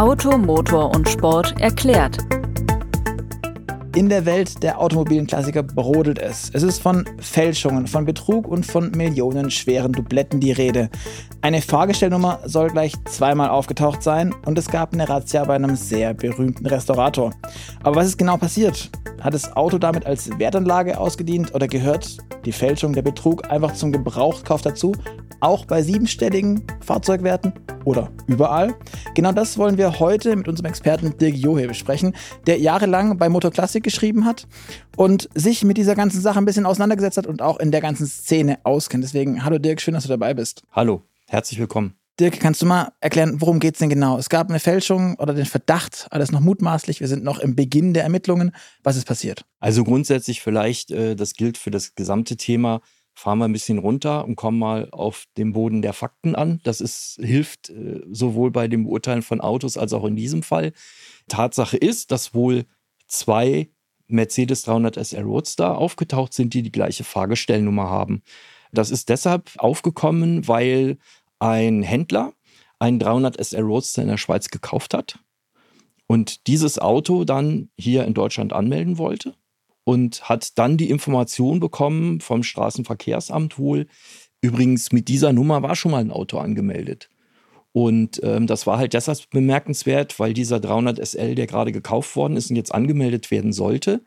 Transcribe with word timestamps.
Auto, 0.00 0.38
Motor 0.38 0.94
und 0.94 1.10
Sport 1.10 1.60
erklärt. 1.60 2.16
In 3.94 4.08
der 4.08 4.24
Welt 4.24 4.62
der 4.62 4.80
automobilen 4.80 5.26
Klassiker 5.26 5.62
brodelt 5.62 6.18
es. 6.18 6.50
Es 6.54 6.62
ist 6.62 6.80
von 6.80 7.04
Fälschungen, 7.18 7.86
von 7.86 8.06
Betrug 8.06 8.48
und 8.48 8.64
von 8.64 8.92
millionenschweren 8.92 9.92
Dubletten 9.92 10.40
die 10.40 10.52
Rede. 10.52 10.88
Eine 11.42 11.60
Fahrgestellnummer 11.60 12.40
soll 12.46 12.70
gleich 12.70 12.94
zweimal 13.04 13.50
aufgetaucht 13.50 14.02
sein 14.02 14.34
und 14.46 14.56
es 14.56 14.70
gab 14.70 14.94
eine 14.94 15.06
Razzia 15.06 15.44
bei 15.44 15.56
einem 15.56 15.76
sehr 15.76 16.14
berühmten 16.14 16.64
Restaurator. 16.64 17.34
Aber 17.82 17.96
was 17.96 18.06
ist 18.06 18.16
genau 18.16 18.38
passiert? 18.38 18.88
Hat 19.20 19.34
das 19.34 19.56
Auto 19.56 19.78
damit 19.78 20.06
als 20.06 20.38
Wertanlage 20.38 20.98
ausgedient 20.98 21.54
oder 21.54 21.68
gehört 21.68 22.16
die 22.44 22.52
Fälschung, 22.52 22.92
der 22.92 23.02
Betrug 23.02 23.50
einfach 23.50 23.74
zum 23.74 23.92
Gebrauchskauf 23.92 24.62
dazu? 24.62 24.94
Auch 25.40 25.64
bei 25.66 25.82
siebenstelligen 25.82 26.64
Fahrzeugwerten? 26.80 27.52
oder 27.84 28.10
überall? 28.26 28.74
Genau 29.14 29.32
das 29.32 29.58
wollen 29.58 29.78
wir 29.78 29.98
heute 30.00 30.36
mit 30.36 30.48
unserem 30.48 30.66
Experten 30.66 31.16
Dirk 31.18 31.34
Johe 31.34 31.66
besprechen, 31.66 32.14
der 32.46 32.58
jahrelang 32.58 33.18
bei 33.18 33.28
Motor 33.28 33.50
Classic 33.50 33.82
geschrieben 33.82 34.24
hat 34.24 34.46
und 34.96 35.28
sich 35.34 35.64
mit 35.64 35.76
dieser 35.76 35.94
ganzen 35.94 36.20
Sache 36.20 36.38
ein 36.38 36.44
bisschen 36.44 36.66
auseinandergesetzt 36.66 37.16
hat 37.16 37.26
und 37.26 37.42
auch 37.42 37.58
in 37.58 37.70
der 37.70 37.80
ganzen 37.80 38.06
Szene 38.06 38.58
auskennt. 38.64 39.04
Deswegen, 39.04 39.44
hallo 39.44 39.58
Dirk, 39.58 39.80
schön, 39.80 39.94
dass 39.94 40.04
du 40.04 40.08
dabei 40.08 40.34
bist. 40.34 40.62
Hallo, 40.72 41.02
herzlich 41.26 41.58
willkommen. 41.58 41.99
Dirk, 42.20 42.38
kannst 42.38 42.60
du 42.60 42.66
mal 42.66 42.92
erklären, 43.00 43.40
worum 43.40 43.60
geht 43.60 43.74
es 43.74 43.78
denn 43.78 43.88
genau? 43.88 44.18
Es 44.18 44.28
gab 44.28 44.50
eine 44.50 44.60
Fälschung 44.60 45.16
oder 45.16 45.32
den 45.32 45.46
Verdacht, 45.46 46.06
alles 46.10 46.30
noch 46.30 46.40
mutmaßlich. 46.40 47.00
Wir 47.00 47.08
sind 47.08 47.24
noch 47.24 47.38
im 47.38 47.56
Beginn 47.56 47.94
der 47.94 48.02
Ermittlungen. 48.02 48.52
Was 48.82 48.96
ist 48.96 49.06
passiert? 49.06 49.46
Also 49.58 49.84
grundsätzlich 49.84 50.42
vielleicht, 50.42 50.90
äh, 50.90 51.16
das 51.16 51.32
gilt 51.32 51.56
für 51.56 51.70
das 51.70 51.94
gesamte 51.94 52.36
Thema, 52.36 52.82
fahren 53.14 53.38
wir 53.38 53.46
ein 53.46 53.52
bisschen 53.52 53.78
runter 53.78 54.26
und 54.26 54.36
kommen 54.36 54.58
mal 54.58 54.88
auf 54.90 55.24
den 55.38 55.54
Boden 55.54 55.80
der 55.80 55.94
Fakten 55.94 56.34
an. 56.34 56.60
Das 56.62 56.82
ist, 56.82 57.18
hilft 57.22 57.70
äh, 57.70 58.02
sowohl 58.10 58.50
bei 58.50 58.68
dem 58.68 58.84
Beurteilen 58.84 59.22
von 59.22 59.40
Autos 59.40 59.78
als 59.78 59.94
auch 59.94 60.04
in 60.04 60.16
diesem 60.16 60.42
Fall. 60.42 60.72
Tatsache 61.28 61.78
ist, 61.78 62.10
dass 62.12 62.34
wohl 62.34 62.66
zwei 63.06 63.70
Mercedes 64.08 64.62
300 64.62 64.98
SR 64.98 65.22
Roadster 65.22 65.78
aufgetaucht 65.78 66.34
sind, 66.34 66.52
die 66.52 66.62
die 66.62 66.72
gleiche 66.72 67.04
Fahrgestellnummer 67.04 67.88
haben. 67.88 68.22
Das 68.72 68.90
ist 68.90 69.08
deshalb 69.08 69.50
aufgekommen, 69.56 70.46
weil 70.46 70.98
ein 71.40 71.82
Händler 71.82 72.32
einen 72.78 72.98
300 72.98 73.36
SR 73.38 73.62
Roadster 73.62 74.02
in 74.02 74.08
der 74.08 74.16
Schweiz 74.16 74.48
gekauft 74.48 74.94
hat 74.94 75.18
und 76.06 76.46
dieses 76.46 76.78
Auto 76.78 77.24
dann 77.24 77.70
hier 77.78 78.04
in 78.04 78.14
Deutschland 78.14 78.52
anmelden 78.52 78.98
wollte 78.98 79.34
und 79.84 80.28
hat 80.28 80.58
dann 80.58 80.76
die 80.76 80.90
Information 80.90 81.60
bekommen 81.60 82.20
vom 82.20 82.42
Straßenverkehrsamt 82.42 83.58
wohl, 83.58 83.86
übrigens 84.40 84.92
mit 84.92 85.08
dieser 85.08 85.32
Nummer 85.32 85.62
war 85.62 85.76
schon 85.76 85.92
mal 85.92 86.00
ein 86.00 86.10
Auto 86.10 86.38
angemeldet. 86.38 87.10
Und 87.72 88.20
ähm, 88.24 88.46
das 88.46 88.66
war 88.66 88.78
halt 88.78 88.94
deshalb 88.94 89.30
bemerkenswert, 89.30 90.18
weil 90.18 90.34
dieser 90.34 90.58
300 90.58 90.98
SL, 90.98 91.36
der 91.36 91.46
gerade 91.46 91.70
gekauft 91.70 92.16
worden 92.16 92.36
ist 92.36 92.50
und 92.50 92.56
jetzt 92.56 92.74
angemeldet 92.74 93.30
werden 93.30 93.52
sollte, 93.52 94.02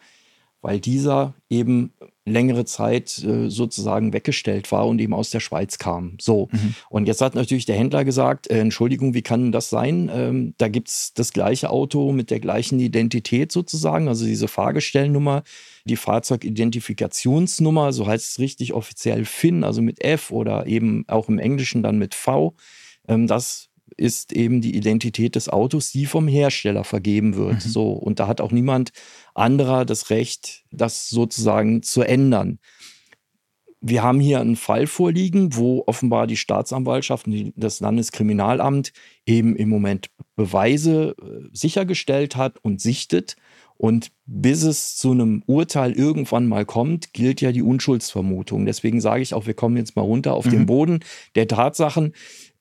weil 0.62 0.80
dieser 0.80 1.36
eben 1.50 1.94
längere 2.26 2.64
Zeit 2.66 3.22
äh, 3.24 3.50
sozusagen 3.50 4.14
weggestellt 4.14 4.72
war 4.72 4.88
und 4.88 5.00
eben 5.00 5.14
aus 5.14 5.30
der 5.30 5.42
Schweiz 5.42 5.78
kam. 5.78 6.18
So. 6.22 6.48
Mhm. 6.52 6.76
Und 6.90 7.08
jetzt 7.08 7.22
hat 7.22 7.36
natürlich 7.36 7.66
der 7.66 7.76
Händler 7.76 8.06
gesagt, 8.06 8.50
äh, 8.50 8.60
Entschuldigung, 8.60 9.14
wie 9.14 9.22
kann 9.22 9.52
das 9.52 9.70
sein? 9.70 10.10
Ähm, 10.14 10.54
da 10.58 10.70
gibt 10.70 10.88
es 10.88 11.14
das 11.14 11.34
gleiche 11.34 11.70
Auto 11.70 12.12
mit 12.14 12.32
der 12.32 12.40
gleichen 12.40 12.80
Identität 12.80 13.52
sozusagen, 13.52 14.08
also 14.08 14.26
diese 14.26 14.48
Fahrgestellnummer, 14.48 15.44
die 15.86 15.98
Fahrzeugidentifikationsnummer, 15.98 17.92
so 17.92 18.08
heißt 18.08 18.32
es 18.32 18.40
richtig 18.40 18.74
offiziell 18.74 19.26
FIN, 19.26 19.66
also 19.66 19.82
mit 19.82 20.04
F 20.04 20.32
oder 20.32 20.66
eben 20.66 21.04
auch 21.08 21.28
im 21.28 21.40
Englischen 21.40 21.84
dann 21.84 21.98
mit 21.98 22.16
V. 22.16 22.56
Ähm, 23.08 23.28
das 23.28 23.70
ist 23.98 24.34
eben 24.34 24.62
die 24.62 24.76
Identität 24.76 25.36
des 25.36 25.50
Autos, 25.50 25.92
die 25.92 26.06
vom 26.06 26.28
Hersteller 26.28 26.84
vergeben 26.84 27.36
wird. 27.36 27.66
Mhm. 27.66 27.70
So, 27.70 27.92
und 27.92 28.20
da 28.20 28.28
hat 28.28 28.42
auch 28.42 28.52
niemand 28.52 28.92
anderer 29.34 29.86
das 29.86 30.10
Recht, 30.10 30.64
das 30.72 31.10
sozusagen 31.10 31.84
zu 31.84 32.02
ändern. 32.02 32.60
Wir 33.86 34.02
haben 34.02 34.22
hier 34.22 34.40
einen 34.40 34.56
Fall 34.56 34.88
vorliegen, 34.88 35.56
wo 35.58 35.84
offenbar 35.88 36.26
die 36.26 36.38
Staatsanwaltschaft 36.38 37.28
und 37.28 37.52
das 37.58 37.82
Landeskriminalamt 37.82 38.94
eben 39.26 39.58
im 39.58 39.68
Moment 39.68 40.10
Beweise 40.38 41.16
äh, 41.22 41.50
sichergestellt 41.52 42.38
hat 42.38 42.60
und 42.64 42.80
sichtet. 42.80 43.36
Und 43.76 44.12
bis 44.26 44.64
es 44.64 44.96
zu 44.96 45.12
einem 45.12 45.44
Urteil 45.48 45.92
irgendwann 45.92 46.48
mal 46.48 46.66
kommt, 46.66 47.12
gilt 47.12 47.42
ja 47.42 47.52
die 47.52 47.62
Unschuldsvermutung. 47.62 48.66
Deswegen 48.66 49.02
sage 49.02 49.22
ich 49.22 49.34
auch, 49.34 49.48
wir 49.48 49.54
kommen 49.54 49.76
jetzt 49.76 49.98
mal 49.98 50.04
runter 50.04 50.34
auf 50.34 50.46
mhm. 50.46 50.52
den 50.52 50.66
Boden 50.66 51.00
der 51.36 51.50
Tatsachen 51.50 52.14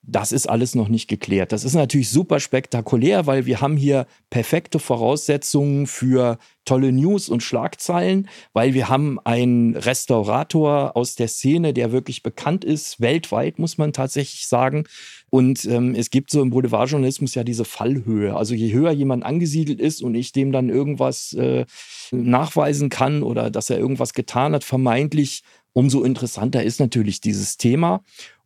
das 0.05 0.33
ist 0.33 0.49
alles 0.49 0.75
noch 0.75 0.89
nicht 0.89 1.07
geklärt. 1.07 1.53
Das 1.53 1.65
ist 1.65 1.75
natürlich 1.75 2.11
super 2.11 2.41
spektakulär, 2.41 3.27
weil 3.29 3.47
wir 3.47 3.61
haben 3.61 3.77
hier 3.77 4.07
perfekte 4.31 4.81
Voraussetzungen 4.81 5.87
für 5.87 6.39
tolle 6.65 6.91
News 6.91 7.29
und 7.29 7.43
Schlagzeilen, 7.43 8.29
weil 8.53 8.75
wir 8.75 8.89
haben 8.89 9.21
einen 9.21 9.77
Restaurator 9.77 10.97
aus 10.97 11.15
der 11.15 11.29
Szene, 11.29 11.73
der 11.73 11.93
wirklich 11.93 12.25
bekannt 12.25 12.65
ist, 12.65 13.01
weltweit 13.01 13.61
muss 13.61 13.79
man 13.79 13.93
tatsächlich 13.93 14.49
sagen. 14.49 14.85
Und 15.31 15.65
ähm, 15.67 15.95
es 15.95 16.11
gibt 16.11 16.31
so 16.31 16.43
im 16.43 16.51
Boulevardjournalismus 16.51 17.37
ja 17.37 17.45
diese 17.45 17.65
Fallhöhe. 17.65 18.35
Also 18.35 18.55
je 18.55 18.73
höher 18.73 18.91
jemand 18.91 19.25
angesiedelt 19.25 19.81
ist 19.81 20.03
und 20.03 20.17
ich 20.17 20.33
dem 20.33 20.51
dann 20.51 20.69
irgendwas 20.69 21.33
äh, 21.35 21.65
nachweisen 22.11 22.89
kann 22.91 23.23
oder 23.23 23.51
dass 23.51 23.71
er 23.71 23.79
irgendwas 23.79 24.15
getan 24.15 24.53
hat, 24.53 24.65
vermeintlich, 24.65 25.43
umso 25.73 26.03
interessanter 26.03 26.63
ist 26.63 26.81
natürlich 26.81 27.21
dieses 27.21 27.57
Thema. 27.57 28.03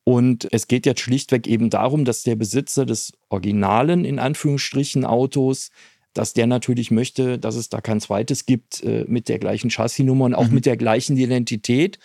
Und 0.08 0.46
es 0.52 0.68
geht 0.68 0.86
jetzt 0.86 1.00
schlichtweg 1.00 1.48
eben 1.48 1.68
darum, 1.68 2.04
dass 2.04 2.22
der 2.22 2.36
Besitzer 2.36 2.86
des 2.86 3.12
originalen, 3.28 4.04
in 4.04 4.20
Anführungsstrichen, 4.20 5.04
Autos, 5.04 5.72
dass 6.12 6.32
der 6.32 6.46
natürlich 6.46 6.92
möchte, 6.92 7.40
dass 7.40 7.56
es 7.56 7.70
da 7.70 7.80
kein 7.80 8.00
zweites 8.00 8.46
gibt 8.46 8.84
äh, 8.84 9.04
mit 9.08 9.28
der 9.28 9.40
gleichen 9.40 9.68
Chassisnummer 9.68 10.26
und 10.26 10.36
auch 10.36 10.46
mhm. 10.46 10.54
mit 10.54 10.66
der 10.66 10.76
gleichen 10.76 11.16
Identität. 11.16 11.98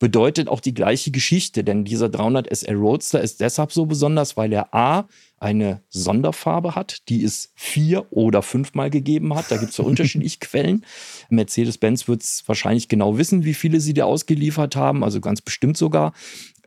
Bedeutet 0.00 0.48
auch 0.48 0.58
die 0.58 0.74
gleiche 0.74 1.12
Geschichte, 1.12 1.62
denn 1.62 1.84
dieser 1.84 2.08
300 2.08 2.52
SL 2.52 2.74
Roadster 2.74 3.20
ist 3.20 3.40
deshalb 3.40 3.70
so 3.70 3.86
besonders, 3.86 4.36
weil 4.36 4.52
er 4.52 4.74
A, 4.74 5.06
eine 5.38 5.80
Sonderfarbe 5.90 6.74
hat, 6.74 7.08
die 7.08 7.22
es 7.22 7.52
vier 7.54 8.06
oder 8.10 8.42
fünfmal 8.42 8.90
gegeben 8.90 9.32
hat. 9.32 9.52
Da 9.52 9.58
gibt 9.58 9.70
es 9.70 9.76
ja 9.76 9.84
unterschiedliche 9.84 10.38
Quellen. 10.40 10.84
Mercedes-Benz 11.28 12.08
wird 12.08 12.24
es 12.24 12.42
wahrscheinlich 12.46 12.88
genau 12.88 13.16
wissen, 13.16 13.44
wie 13.44 13.54
viele 13.54 13.78
sie 13.78 13.94
da 13.94 14.06
ausgeliefert 14.06 14.74
haben, 14.74 15.04
also 15.04 15.20
ganz 15.20 15.40
bestimmt 15.40 15.76
sogar. 15.76 16.12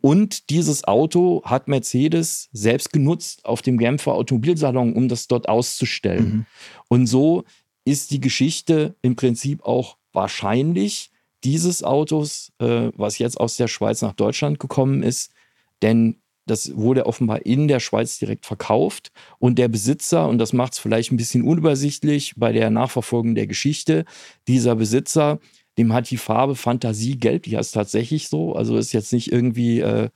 Und 0.01 0.49
dieses 0.49 0.83
Auto 0.83 1.41
hat 1.43 1.67
Mercedes 1.67 2.49
selbst 2.51 2.93
genutzt 2.93 3.45
auf 3.45 3.61
dem 3.61 3.77
Genfer 3.77 4.13
Automobilsalon, 4.13 4.93
um 4.93 5.07
das 5.07 5.27
dort 5.27 5.49
auszustellen. 5.49 6.29
Mhm. 6.29 6.45
Und 6.87 7.07
so 7.07 7.43
ist 7.85 8.11
die 8.11 8.21
Geschichte 8.21 8.95
im 9.01 9.15
Prinzip 9.15 9.63
auch 9.63 9.97
wahrscheinlich 10.13 11.11
dieses 11.43 11.83
Autos, 11.83 12.51
äh, 12.59 12.89
was 12.95 13.17
jetzt 13.17 13.39
aus 13.39 13.57
der 13.57 13.67
Schweiz 13.67 14.01
nach 14.01 14.13
Deutschland 14.13 14.59
gekommen 14.59 15.03
ist. 15.03 15.31
Denn 15.81 16.17
das 16.47 16.75
wurde 16.75 17.05
offenbar 17.05 17.45
in 17.45 17.67
der 17.67 17.79
Schweiz 17.79 18.17
direkt 18.19 18.45
verkauft. 18.45 19.11
Und 19.37 19.59
der 19.59 19.67
Besitzer, 19.67 20.27
und 20.27 20.39
das 20.39 20.53
macht 20.53 20.73
es 20.73 20.79
vielleicht 20.79 21.11
ein 21.11 21.17
bisschen 21.17 21.43
unübersichtlich 21.43 22.33
bei 22.37 22.51
der 22.51 22.69
Nachverfolgung 22.69 23.35
der 23.35 23.47
Geschichte, 23.47 24.05
dieser 24.47 24.75
Besitzer 24.75 25.39
dem 25.77 25.93
hat 25.93 26.09
die 26.09 26.17
Farbe 26.17 26.55
Fantasie 26.55 27.17
gelb, 27.17 27.43
die 27.43 27.57
heißt 27.57 27.73
tatsächlich 27.73 28.29
so. 28.29 28.53
Also 28.53 28.77
ist 28.77 28.93
jetzt 28.93 29.13
nicht 29.13 29.31
irgendwie 29.31 29.79
äh, 29.79 30.09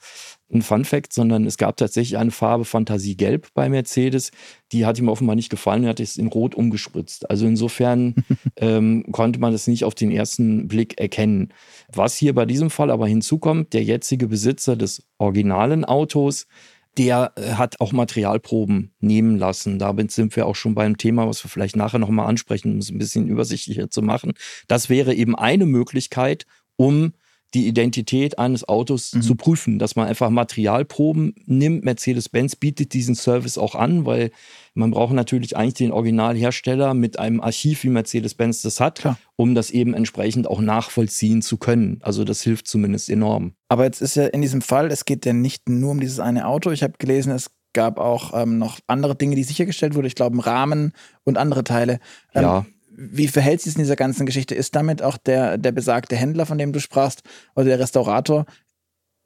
ein 0.51 0.61
Fun 0.61 0.85
Fact, 0.85 1.13
sondern 1.13 1.45
es 1.45 1.57
gab 1.57 1.77
tatsächlich 1.77 2.17
eine 2.17 2.31
Farbe 2.31 2.65
Fantasie 2.65 3.15
gelb 3.15 3.47
bei 3.53 3.69
Mercedes. 3.69 4.31
Die 4.71 4.85
hat 4.85 4.97
ihm 4.99 5.07
offenbar 5.07 5.35
nicht 5.35 5.49
gefallen 5.49 5.83
und 5.83 5.89
hat 5.89 5.99
es 5.99 6.17
in 6.17 6.27
Rot 6.27 6.55
umgespritzt. 6.55 7.29
Also 7.29 7.45
insofern 7.45 8.15
ähm, 8.57 9.05
konnte 9.11 9.39
man 9.39 9.51
das 9.51 9.67
nicht 9.67 9.85
auf 9.85 9.95
den 9.95 10.11
ersten 10.11 10.67
Blick 10.67 10.99
erkennen. 10.99 11.53
Was 11.93 12.17
hier 12.17 12.33
bei 12.33 12.45
diesem 12.45 12.69
Fall 12.69 12.89
aber 12.89 13.07
hinzukommt, 13.07 13.73
der 13.73 13.83
jetzige 13.83 14.27
Besitzer 14.27 14.75
des 14.75 15.03
originalen 15.19 15.85
Autos 15.85 16.47
der 16.97 17.33
äh, 17.35 17.53
hat 17.53 17.79
auch 17.79 17.91
Materialproben 17.91 18.93
nehmen 18.99 19.37
lassen. 19.37 19.79
Damit 19.79 20.11
sind 20.11 20.35
wir 20.35 20.45
auch 20.45 20.55
schon 20.55 20.75
beim 20.75 20.97
Thema, 20.97 21.27
was 21.27 21.43
wir 21.43 21.49
vielleicht 21.49 21.75
nachher 21.75 21.99
nochmal 21.99 22.27
ansprechen, 22.27 22.73
um 22.73 22.77
es 22.79 22.89
ein 22.89 22.97
bisschen 22.97 23.27
übersichtlicher 23.27 23.89
zu 23.89 24.01
machen. 24.01 24.33
Das 24.67 24.89
wäre 24.89 25.13
eben 25.13 25.35
eine 25.35 25.65
Möglichkeit, 25.65 26.45
um 26.75 27.13
die 27.53 27.67
Identität 27.67 28.39
eines 28.39 28.67
Autos 28.67 29.13
mhm. 29.13 29.21
zu 29.21 29.35
prüfen, 29.35 29.79
dass 29.79 29.95
man 29.95 30.07
einfach 30.07 30.29
Materialproben 30.29 31.35
nimmt. 31.45 31.83
Mercedes-Benz 31.83 32.55
bietet 32.55 32.93
diesen 32.93 33.15
Service 33.15 33.57
auch 33.57 33.75
an, 33.75 34.05
weil 34.05 34.31
man 34.73 34.91
braucht 34.91 35.13
natürlich 35.13 35.57
eigentlich 35.57 35.73
den 35.73 35.91
Originalhersteller 35.91 36.93
mit 36.93 37.19
einem 37.19 37.41
Archiv, 37.41 37.83
wie 37.83 37.89
Mercedes-Benz 37.89 38.61
das 38.61 38.79
hat, 38.79 38.99
Klar. 38.99 39.17
um 39.35 39.53
das 39.53 39.71
eben 39.71 39.93
entsprechend 39.93 40.47
auch 40.47 40.61
nachvollziehen 40.61 41.41
zu 41.41 41.57
können. 41.57 41.99
Also 42.01 42.23
das 42.23 42.41
hilft 42.41 42.67
zumindest 42.67 43.09
enorm. 43.09 43.53
Aber 43.67 43.83
jetzt 43.83 44.01
ist 44.01 44.15
ja 44.15 44.27
in 44.27 44.41
diesem 44.41 44.61
Fall, 44.61 44.89
es 44.91 45.05
geht 45.05 45.25
ja 45.25 45.33
nicht 45.33 45.67
nur 45.67 45.91
um 45.91 45.99
dieses 45.99 46.19
eine 46.19 46.47
Auto. 46.47 46.71
Ich 46.71 46.83
habe 46.83 46.93
gelesen, 46.99 47.31
es 47.31 47.51
gab 47.73 47.99
auch 47.99 48.31
ähm, 48.33 48.57
noch 48.57 48.79
andere 48.87 49.15
Dinge, 49.15 49.35
die 49.35 49.43
sichergestellt 49.43 49.95
wurden. 49.95 50.07
Ich 50.07 50.15
glaube, 50.15 50.45
Rahmen 50.45 50.93
und 51.23 51.37
andere 51.37 51.63
Teile. 51.63 51.99
Ähm, 52.33 52.43
ja 52.43 52.65
wie 52.93 53.27
verhält 53.27 53.61
sich 53.61 53.75
in 53.75 53.81
dieser 53.81 53.95
ganzen 53.95 54.25
Geschichte? 54.25 54.53
Ist 54.53 54.75
damit 54.75 55.01
auch 55.01 55.17
der, 55.17 55.57
der 55.57 55.71
besagte 55.71 56.15
Händler, 56.15 56.45
von 56.45 56.57
dem 56.57 56.73
du 56.73 56.79
sprachst, 56.79 57.21
oder 57.55 57.65
der 57.65 57.79
Restaurator, 57.79 58.45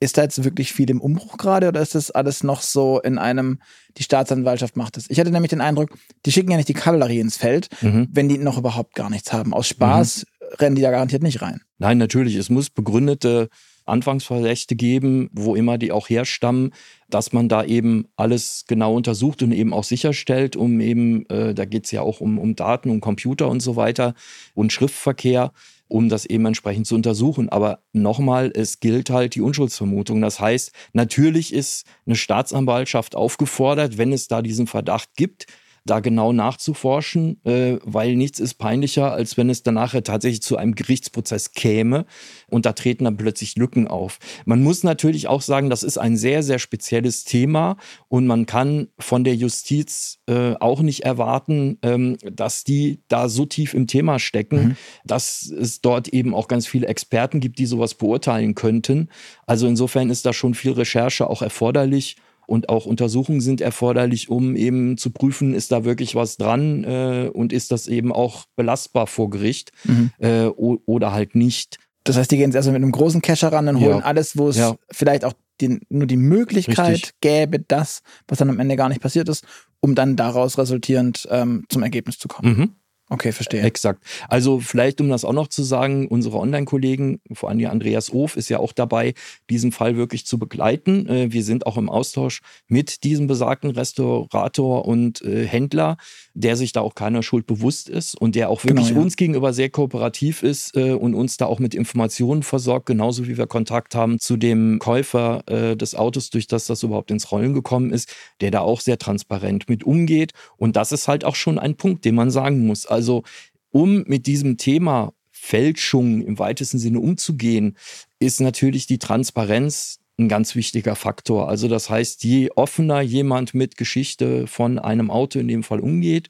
Ist 0.02 0.18
da 0.18 0.24
jetzt 0.24 0.44
wirklich 0.44 0.74
viel 0.74 0.90
im 0.90 1.00
Umbruch 1.00 1.38
gerade 1.38 1.70
oder 1.70 1.82
ist 1.82 1.96
das 1.96 2.12
alles 2.12 2.44
noch 2.44 2.62
so 2.62 3.00
in 3.00 3.18
einem, 3.18 3.60
die 3.98 4.04
Staatsanwaltschaft 4.04 4.76
macht 4.76 4.98
es? 4.98 5.10
Ich 5.10 5.20
hatte 5.20 5.32
nämlich 5.32 5.52
den 5.52 5.62
Eindruck, 5.62 5.90
die 6.26 6.34
schicken 6.34 6.52
ja 6.52 6.58
nicht 6.58 6.68
die 6.68 6.74
Kavallerie 6.74 7.22
ins 7.22 7.38
Feld, 7.38 7.70
mhm. 7.82 8.10
wenn 8.12 8.28
die 8.28 8.38
noch 8.38 8.58
überhaupt 8.58 8.94
gar 8.94 9.10
nichts 9.10 9.32
haben. 9.32 9.54
Aus 9.54 9.68
Spaß 9.70 10.26
mhm. 10.28 10.56
rennen 10.60 10.76
die 10.76 10.82
da 10.82 10.92
garantiert 10.92 11.24
nicht 11.24 11.42
rein. 11.42 11.62
Nein, 11.78 11.98
natürlich. 11.98 12.36
Es 12.36 12.50
muss 12.50 12.70
begründete 12.70 13.48
Anfangsverdächte 13.86 14.76
geben, 14.76 15.30
wo 15.32 15.56
immer 15.56 15.78
die 15.78 15.92
auch 15.92 16.10
herstammen, 16.10 16.74
dass 17.10 17.34
man 17.34 17.50
da 17.50 17.64
eben 17.64 18.08
alles 18.16 18.66
genau 18.68 18.96
untersucht 18.96 19.44
und 19.44 19.52
eben 19.52 19.74
auch 19.74 19.84
sicherstellt, 19.84 20.56
um 20.56 20.80
eben, 20.82 21.28
äh, 21.30 21.54
da 21.54 21.66
geht 21.66 21.86
es 21.86 21.92
ja 21.92 22.02
auch 22.02 22.20
um, 22.20 22.40
um 22.40 22.56
Daten, 22.56 22.90
um 22.90 23.02
Computer 23.02 23.48
und 23.48 23.62
so 23.62 23.76
weiter 23.76 24.16
und 24.54 24.74
Schriftverkehr, 24.74 25.52
um 25.88 26.10
das 26.10 26.26
eben 26.26 26.46
entsprechend 26.46 26.88
zu 26.88 26.96
untersuchen. 26.96 27.50
Aber 27.50 27.80
nochmal, 27.94 28.52
es 28.56 28.80
gilt 28.80 29.10
halt 29.10 29.36
die 29.36 29.42
Unschuldsvermutung. 29.42 30.22
Das 30.22 30.40
heißt, 30.40 30.72
natürlich 30.94 31.54
ist 31.54 31.86
eine 32.06 32.16
Staatsanwaltschaft 32.16 33.16
aufgefordert, 33.16 33.98
wenn 33.98 34.12
es 34.12 34.28
da 34.28 34.42
diesen 34.42 34.68
Verdacht 34.68 35.10
gibt, 35.16 35.46
da 35.86 36.00
genau 36.00 36.34
nachzuforschen, 36.34 37.40
äh, 37.46 37.78
weil 37.84 38.16
nichts 38.16 38.40
ist 38.40 38.56
peinlicher, 38.56 39.14
als 39.14 39.38
wenn 39.38 39.52
es 39.52 39.62
danach 39.62 39.94
tatsächlich 40.04 40.42
zu 40.42 40.58
einem 40.58 40.74
Gerichtsprozess 40.74 41.52
käme 41.52 42.06
und 42.48 42.66
da 42.66 42.74
treten 42.74 43.04
dann 43.04 43.18
plötzlich 43.18 43.56
Lücken 43.56 43.88
auf. 43.88 44.20
Man 44.46 44.64
muss 44.64 44.84
natürlich 44.84 45.28
auch 45.28 45.42
sagen, 45.42 45.70
das 45.70 45.84
ist 45.84 46.00
ein 46.00 46.18
sehr, 46.18 46.42
sehr 46.42 46.58
spezielles 46.58 47.24
Thema 47.24 47.78
und 48.08 48.26
man 48.26 48.48
kann 48.48 48.88
von 48.98 49.24
der 49.24 49.36
Justiz 49.36 50.20
äh, 50.28 50.56
auch 50.60 50.82
nicht 50.82 51.04
erwarten, 51.04 51.78
ähm, 51.84 52.18
dass 52.24 52.64
die 52.64 53.02
da 53.08 53.30
so 53.30 53.46
tief 53.46 53.76
im 53.76 53.86
Thema 53.86 54.18
stecken, 54.18 54.58
mhm. 54.58 54.78
dass 55.06 55.44
es 55.52 55.82
dort 55.82 56.08
eben 56.08 56.34
auch 56.34 56.48
ganz 56.48 56.66
viele 56.66 56.88
Experten 56.88 57.40
gibt, 57.40 57.60
die 57.60 57.68
sowas 57.68 57.94
beurteilen 57.94 58.56
könnten. 58.56 59.10
Also 59.46 59.68
insofern 59.68 60.10
ist 60.10 60.26
da 60.26 60.34
schon 60.34 60.56
viel 60.56 60.72
Recherche 60.72 61.30
auch 61.30 61.44
erforderlich 61.44 62.18
und 62.48 62.70
auch 62.70 62.86
Untersuchungen 62.86 63.42
sind 63.42 63.62
erforderlich, 63.62 64.30
um 64.30 64.56
eben 64.56 64.98
zu 64.98 65.12
prüfen, 65.12 65.54
ist 65.54 65.72
da 65.72 65.86
wirklich 65.86 66.16
was 66.16 66.38
dran 66.38 66.84
äh, 66.84 67.30
und 67.34 67.54
ist 67.54 67.72
das 67.72 67.88
eben 67.88 68.12
auch 68.12 68.46
belastbar 68.56 69.08
vor 69.08 69.30
Gericht 69.30 69.72
mhm. 69.84 70.12
äh, 70.20 70.46
oder 70.46 71.12
halt 71.12 71.36
nicht. 71.36 71.78
Das 72.04 72.18
heißt, 72.18 72.30
die 72.30 72.38
gehen 72.38 72.50
jetzt 72.50 72.56
erstmal 72.56 72.74
mit 72.74 72.84
einem 72.84 72.92
großen 72.92 73.22
Kescher 73.22 73.52
ran 73.52 73.68
und 73.68 73.80
holen 73.80 74.00
ja. 74.00 74.04
alles, 74.04 74.38
wo 74.38 74.48
es 74.48 74.58
ja. 74.58 74.76
vielleicht 74.92 75.26
auch 75.26 75.34
die, 75.62 75.80
nur 75.90 76.06
die 76.06 76.18
Möglichkeit 76.18 76.94
Richtig. 76.94 77.14
gäbe, 77.22 77.60
das, 77.60 78.02
was 78.28 78.38
dann 78.38 78.50
am 78.50 78.60
Ende 78.60 78.76
gar 78.76 78.90
nicht 78.90 79.02
passiert 79.02 79.30
ist, 79.30 79.46
um 79.80 79.96
dann 79.96 80.16
daraus 80.16 80.58
resultierend 80.58 81.28
ähm, 81.32 81.66
zum 81.70 81.84
Ergebnis 81.84 82.20
zu 82.20 82.28
kommen. 82.28 82.58
Mhm. 82.58 82.76
Okay, 83.10 83.32
verstehe. 83.32 83.62
Exakt. 83.62 84.04
Also 84.30 84.60
vielleicht, 84.60 85.00
um 85.00 85.10
das 85.10 85.26
auch 85.26 85.34
noch 85.34 85.48
zu 85.48 85.62
sagen, 85.62 86.08
unsere 86.08 86.40
Online-Kollegen, 86.40 87.22
vor 87.34 87.50
allem 87.50 87.64
Andreas 87.68 88.12
Of, 88.12 88.36
ist 88.36 88.50
ja 88.50 88.58
auch 88.58 88.74
dabei, 88.74 89.14
diesen 89.48 89.72
Fall 89.72 89.96
wirklich 89.96 90.26
zu 90.26 90.40
begleiten. 90.40 91.08
Äh, 91.08 91.32
wir 91.32 91.44
sind 91.44 91.68
auch 91.68 91.78
im 91.78 91.88
Austausch 91.88 92.42
mit 92.68 93.04
diesem 93.04 93.28
besagten 93.28 93.70
Restaurator 93.70 94.86
und 94.86 95.22
äh, 95.22 95.46
Händler, 95.46 95.98
der 96.36 96.56
sich 96.56 96.72
da 96.72 96.82
auch 96.82 96.96
keiner 96.96 97.24
Schuld 97.24 97.48
bewusst 97.48 97.90
ist 97.90 98.20
und 98.20 98.36
der 98.36 98.50
auch 98.50 98.64
wirklich 98.64 98.90
genau, 98.90 99.00
ja. 99.00 99.04
uns 99.04 99.16
gegenüber 99.16 99.54
sehr 99.54 99.70
kooperativ 99.70 100.44
ist 100.44 100.76
äh, 100.78 100.92
und 100.92 101.16
uns 101.16 101.38
da 101.38 101.46
auch 101.46 101.60
mit 101.60 101.74
Informationen 101.74 102.44
versorgt, 102.44 102.86
genauso 102.86 103.28
wie 103.28 103.38
wir 103.38 103.48
Kontakt 103.48 103.96
haben 103.96 104.20
zu 104.20 104.38
dem 104.38 104.80
Käufer 104.80 105.44
des 105.46 105.96
Autos, 105.96 106.30
durch 106.30 106.48
das 106.48 106.66
das 106.66 106.84
überhaupt 106.84 107.12
ins 107.12 107.32
Rollen 107.32 107.54
gekommen 107.54 107.92
ist, 107.92 108.14
der 108.42 108.52
da 108.52 108.60
auch 108.60 108.82
sehr 108.82 108.98
transparent 108.98 109.70
mit 109.70 109.84
umgeht. 109.84 110.32
Und 110.58 110.76
das 110.76 110.92
ist 110.92 111.08
halt 111.08 111.24
auch 111.24 111.36
schon 111.36 111.58
ein 111.58 111.76
Punkt, 111.76 112.06
den 112.06 112.16
man 112.16 112.32
sagen 112.32 112.66
muss 112.66 112.86
also 112.86 113.24
um 113.72 114.04
mit 114.08 114.26
diesem 114.26 114.58
Thema 114.58 115.14
Fälschung 115.32 116.22
im 116.22 116.40
weitesten 116.40 116.80
Sinne 116.80 117.00
umzugehen, 117.00 117.76
ist 118.20 118.40
natürlich 118.40 118.88
die 118.88 119.00
Transparenz 119.00 120.00
ein 120.18 120.30
ganz 120.30 120.56
wichtiger 120.56 120.96
Faktor. 120.96 121.50
Also 121.50 121.68
das 121.68 121.90
heißt, 121.90 122.24
je 122.24 122.50
offener 122.56 123.02
jemand 123.02 123.54
mit 123.54 123.78
Geschichte 123.78 124.48
von 124.48 124.80
einem 124.80 125.12
Auto 125.12 125.40
in 125.40 125.48
dem 125.48 125.64
Fall 125.64 125.80
umgeht, 125.80 126.30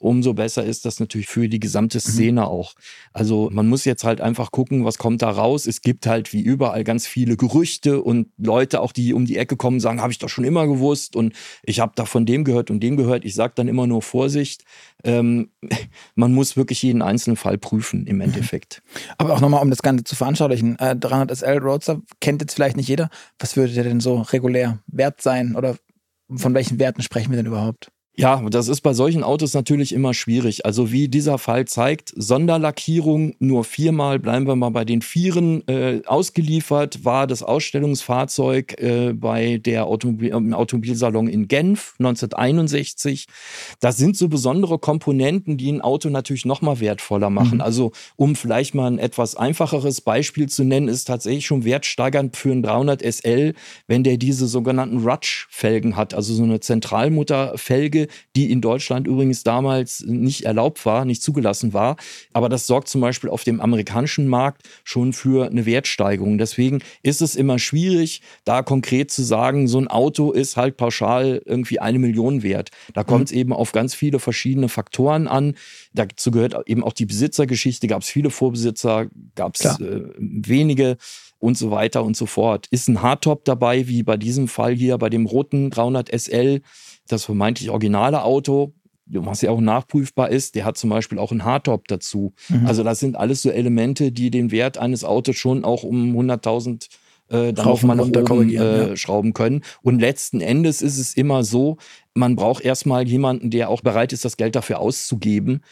umso 0.00 0.32
besser 0.32 0.64
ist 0.64 0.86
das 0.86 0.98
natürlich 0.98 1.28
für 1.28 1.48
die 1.48 1.60
gesamte 1.60 1.98
mhm. 1.98 2.00
Szene 2.00 2.40
mhm. 2.40 2.46
auch. 2.46 2.74
Also 3.12 3.50
man 3.52 3.68
muss 3.68 3.84
jetzt 3.84 4.02
halt 4.02 4.20
einfach 4.20 4.50
gucken, 4.50 4.84
was 4.84 4.98
kommt 4.98 5.22
da 5.22 5.30
raus. 5.30 5.66
Es 5.66 5.82
gibt 5.82 6.06
halt 6.06 6.32
wie 6.32 6.40
überall 6.40 6.84
ganz 6.84 7.06
viele 7.06 7.36
Gerüchte 7.36 8.02
und 8.02 8.28
Leute 8.38 8.80
auch, 8.80 8.92
die 8.92 9.12
um 9.12 9.26
die 9.26 9.36
Ecke 9.36 9.56
kommen, 9.56 9.78
sagen, 9.78 10.00
habe 10.00 10.10
ich 10.10 10.18
doch 10.18 10.30
schon 10.30 10.44
immer 10.44 10.66
gewusst 10.66 11.16
und 11.16 11.34
ich 11.62 11.80
habe 11.80 11.92
da 11.94 12.06
von 12.06 12.24
dem 12.24 12.44
gehört 12.44 12.70
und 12.70 12.80
dem 12.80 12.96
gehört. 12.96 13.24
Ich 13.24 13.34
sage 13.34 13.52
dann 13.54 13.68
immer 13.68 13.86
nur 13.86 14.00
Vorsicht. 14.00 14.64
Ähm, 15.04 15.50
man 16.14 16.32
muss 16.32 16.56
wirklich 16.56 16.82
jeden 16.82 17.02
einzelnen 17.02 17.36
Fall 17.36 17.58
prüfen 17.58 18.06
im 18.06 18.16
mhm. 18.16 18.22
Endeffekt. 18.22 18.82
Aber 19.18 19.34
auch 19.34 19.40
nochmal, 19.40 19.62
um 19.62 19.70
das 19.70 19.82
Ganze 19.82 20.04
zu 20.04 20.16
veranschaulichen, 20.16 20.78
äh, 20.78 20.96
300 20.96 21.36
SL 21.36 21.58
Roadster 21.58 22.00
kennt 22.20 22.40
jetzt 22.40 22.54
vielleicht 22.54 22.76
nicht 22.76 22.88
jeder. 22.88 23.10
Was 23.38 23.56
würde 23.56 23.74
der 23.74 23.84
denn 23.84 24.00
so 24.00 24.22
regulär 24.22 24.78
wert 24.86 25.20
sein 25.20 25.56
oder 25.56 25.76
von 26.34 26.54
welchen 26.54 26.78
Werten 26.78 27.02
sprechen 27.02 27.30
wir 27.30 27.36
denn 27.36 27.46
überhaupt? 27.46 27.90
Ja, 28.20 28.42
das 28.50 28.68
ist 28.68 28.82
bei 28.82 28.92
solchen 28.92 29.24
Autos 29.24 29.54
natürlich 29.54 29.94
immer 29.94 30.12
schwierig. 30.12 30.66
Also 30.66 30.92
wie 30.92 31.08
dieser 31.08 31.38
Fall 31.38 31.64
zeigt, 31.64 32.12
Sonderlackierung 32.14 33.34
nur 33.38 33.64
viermal, 33.64 34.18
bleiben 34.18 34.46
wir 34.46 34.56
mal 34.56 34.68
bei 34.68 34.84
den 34.84 35.00
Vieren, 35.00 35.66
äh, 35.66 36.02
ausgeliefert 36.04 37.06
war 37.06 37.26
das 37.26 37.42
Ausstellungsfahrzeug 37.42 38.78
äh, 38.78 39.14
bei 39.14 39.56
der 39.56 39.86
Automobil 39.86 40.28
im 40.28 40.52
Automobilsalon 40.52 41.28
in 41.28 41.48
Genf 41.48 41.94
1961. 41.98 43.24
Das 43.80 43.96
sind 43.96 44.18
so 44.18 44.28
besondere 44.28 44.78
Komponenten, 44.78 45.56
die 45.56 45.72
ein 45.72 45.80
Auto 45.80 46.10
natürlich 46.10 46.44
nochmal 46.44 46.78
wertvoller 46.78 47.30
machen. 47.30 47.54
Mhm. 47.54 47.62
Also 47.62 47.92
um 48.16 48.36
vielleicht 48.36 48.74
mal 48.74 48.88
ein 48.88 48.98
etwas 48.98 49.34
einfacheres 49.34 50.02
Beispiel 50.02 50.46
zu 50.46 50.64
nennen, 50.64 50.88
ist 50.88 51.06
tatsächlich 51.06 51.46
schon 51.46 51.64
wertsteigernd 51.64 52.36
für 52.36 52.52
ein 52.52 52.62
300 52.62 53.00
SL, 53.00 53.54
wenn 53.86 54.04
der 54.04 54.18
diese 54.18 54.46
sogenannten 54.46 55.08
Rutsch-Felgen 55.08 55.96
hat, 55.96 56.12
also 56.12 56.34
so 56.34 56.42
eine 56.42 56.60
Zentralmutterfelge, 56.60 58.09
die 58.36 58.50
in 58.50 58.60
Deutschland 58.60 59.06
übrigens 59.06 59.42
damals 59.42 60.04
nicht 60.06 60.44
erlaubt 60.44 60.84
war, 60.86 61.04
nicht 61.04 61.22
zugelassen 61.22 61.72
war. 61.72 61.96
Aber 62.32 62.48
das 62.48 62.66
sorgt 62.66 62.88
zum 62.88 63.00
Beispiel 63.00 63.30
auf 63.30 63.44
dem 63.44 63.60
amerikanischen 63.60 64.28
Markt 64.28 64.68
schon 64.84 65.12
für 65.12 65.46
eine 65.46 65.66
Wertsteigerung. 65.66 66.38
Deswegen 66.38 66.80
ist 67.02 67.22
es 67.22 67.36
immer 67.36 67.58
schwierig, 67.58 68.22
da 68.44 68.62
konkret 68.62 69.10
zu 69.10 69.22
sagen, 69.22 69.68
so 69.68 69.78
ein 69.78 69.88
Auto 69.88 70.32
ist 70.32 70.56
halt 70.56 70.76
pauschal 70.76 71.42
irgendwie 71.44 71.78
eine 71.78 71.98
Million 71.98 72.42
wert. 72.42 72.70
Da 72.94 73.04
kommt 73.04 73.26
es 73.26 73.32
mhm. 73.32 73.38
eben 73.38 73.52
auf 73.52 73.72
ganz 73.72 73.94
viele 73.94 74.18
verschiedene 74.18 74.68
Faktoren 74.68 75.28
an. 75.28 75.54
Dazu 75.92 76.30
gehört 76.30 76.56
eben 76.66 76.84
auch 76.84 76.92
die 76.92 77.06
Besitzergeschichte. 77.06 77.86
Gab 77.86 78.02
es 78.02 78.08
viele 78.08 78.30
Vorbesitzer, 78.30 79.06
gab 79.34 79.56
es 79.56 79.80
äh, 79.80 80.02
wenige 80.16 80.96
und 81.40 81.58
so 81.58 81.70
weiter 81.70 82.04
und 82.04 82.16
so 82.16 82.26
fort. 82.26 82.66
Ist 82.70 82.88
ein 82.88 83.02
Hardtop 83.02 83.44
dabei, 83.44 83.88
wie 83.88 84.02
bei 84.02 84.16
diesem 84.16 84.46
Fall 84.46 84.74
hier 84.74 84.98
bei 84.98 85.08
dem 85.08 85.26
roten 85.26 85.70
300 85.70 86.08
SL, 86.08 86.60
das 87.12 87.24
vermeintlich 87.24 87.70
originale 87.70 88.22
Auto, 88.22 88.74
was 89.06 89.42
ja 89.42 89.50
auch 89.50 89.60
nachprüfbar 89.60 90.30
ist, 90.30 90.54
der 90.54 90.64
hat 90.64 90.78
zum 90.78 90.90
Beispiel 90.90 91.18
auch 91.18 91.32
einen 91.32 91.44
Hardtop 91.44 91.88
dazu. 91.88 92.32
Mhm. 92.48 92.66
Also 92.66 92.84
das 92.84 93.00
sind 93.00 93.16
alles 93.16 93.42
so 93.42 93.50
Elemente, 93.50 94.12
die 94.12 94.30
den 94.30 94.50
Wert 94.50 94.78
eines 94.78 95.04
Autos 95.04 95.36
schon 95.36 95.64
auch 95.64 95.82
um 95.82 96.14
100.000 96.16 96.88
äh, 97.30 97.52
dann 97.52 97.78
mal 97.86 97.94
nach 97.94 98.06
oben 98.06 98.50
äh, 98.50 98.88
ja. 98.88 98.96
schrauben 98.96 99.32
können. 99.32 99.62
Und 99.82 100.00
letzten 100.00 100.40
Endes 100.40 100.82
ist 100.82 100.98
es 100.98 101.14
immer 101.14 101.44
so, 101.44 101.76
man 102.14 102.36
braucht 102.36 102.64
erstmal 102.64 103.06
jemanden, 103.06 103.50
der 103.50 103.68
auch 103.68 103.80
bereit 103.82 104.12
ist, 104.12 104.24
das 104.24 104.36
Geld 104.36 104.56
dafür 104.56 104.80
auszugeben. 104.80 105.62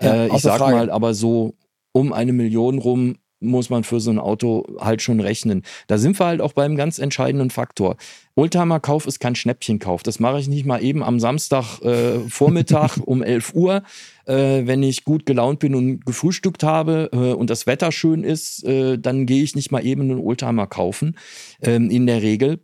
Ja, 0.00 0.24
äh, 0.24 0.26
ich 0.28 0.42
sag 0.42 0.58
Frage. 0.58 0.76
mal, 0.76 0.90
aber 0.90 1.14
so 1.14 1.56
um 1.92 2.12
eine 2.12 2.32
Million 2.32 2.78
rum 2.78 3.16
muss 3.40 3.70
man 3.70 3.84
für 3.84 4.00
so 4.00 4.10
ein 4.10 4.18
Auto 4.18 4.64
halt 4.80 5.02
schon 5.02 5.20
rechnen. 5.20 5.62
Da 5.86 5.98
sind 5.98 6.18
wir 6.18 6.26
halt 6.26 6.40
auch 6.40 6.52
beim 6.52 6.76
ganz 6.76 6.98
entscheidenden 6.98 7.50
Faktor. 7.50 7.96
Oldtimer-Kauf 8.34 9.06
ist 9.06 9.18
kein 9.18 9.34
Schnäppchenkauf. 9.34 10.02
Das 10.02 10.20
mache 10.20 10.38
ich 10.38 10.48
nicht 10.48 10.64
mal 10.64 10.82
eben 10.82 11.02
am 11.02 11.18
Samstag 11.18 11.80
äh, 11.82 12.20
Vormittag 12.28 12.98
um 13.04 13.22
11 13.22 13.54
Uhr, 13.54 13.82
äh, 14.26 14.62
wenn 14.64 14.82
ich 14.82 15.04
gut 15.04 15.26
gelaunt 15.26 15.58
bin 15.58 15.74
und 15.74 16.06
gefrühstückt 16.06 16.62
habe 16.62 17.10
äh, 17.12 17.32
und 17.32 17.50
das 17.50 17.66
Wetter 17.66 17.90
schön 17.92 18.24
ist, 18.24 18.64
äh, 18.64 18.98
dann 18.98 19.26
gehe 19.26 19.42
ich 19.42 19.56
nicht 19.56 19.72
mal 19.72 19.84
eben 19.84 20.02
einen 20.02 20.20
Oldtimer 20.20 20.66
kaufen. 20.66 21.16
Ähm, 21.62 21.90
in 21.90 22.06
der 22.06 22.22
Regel 22.22 22.60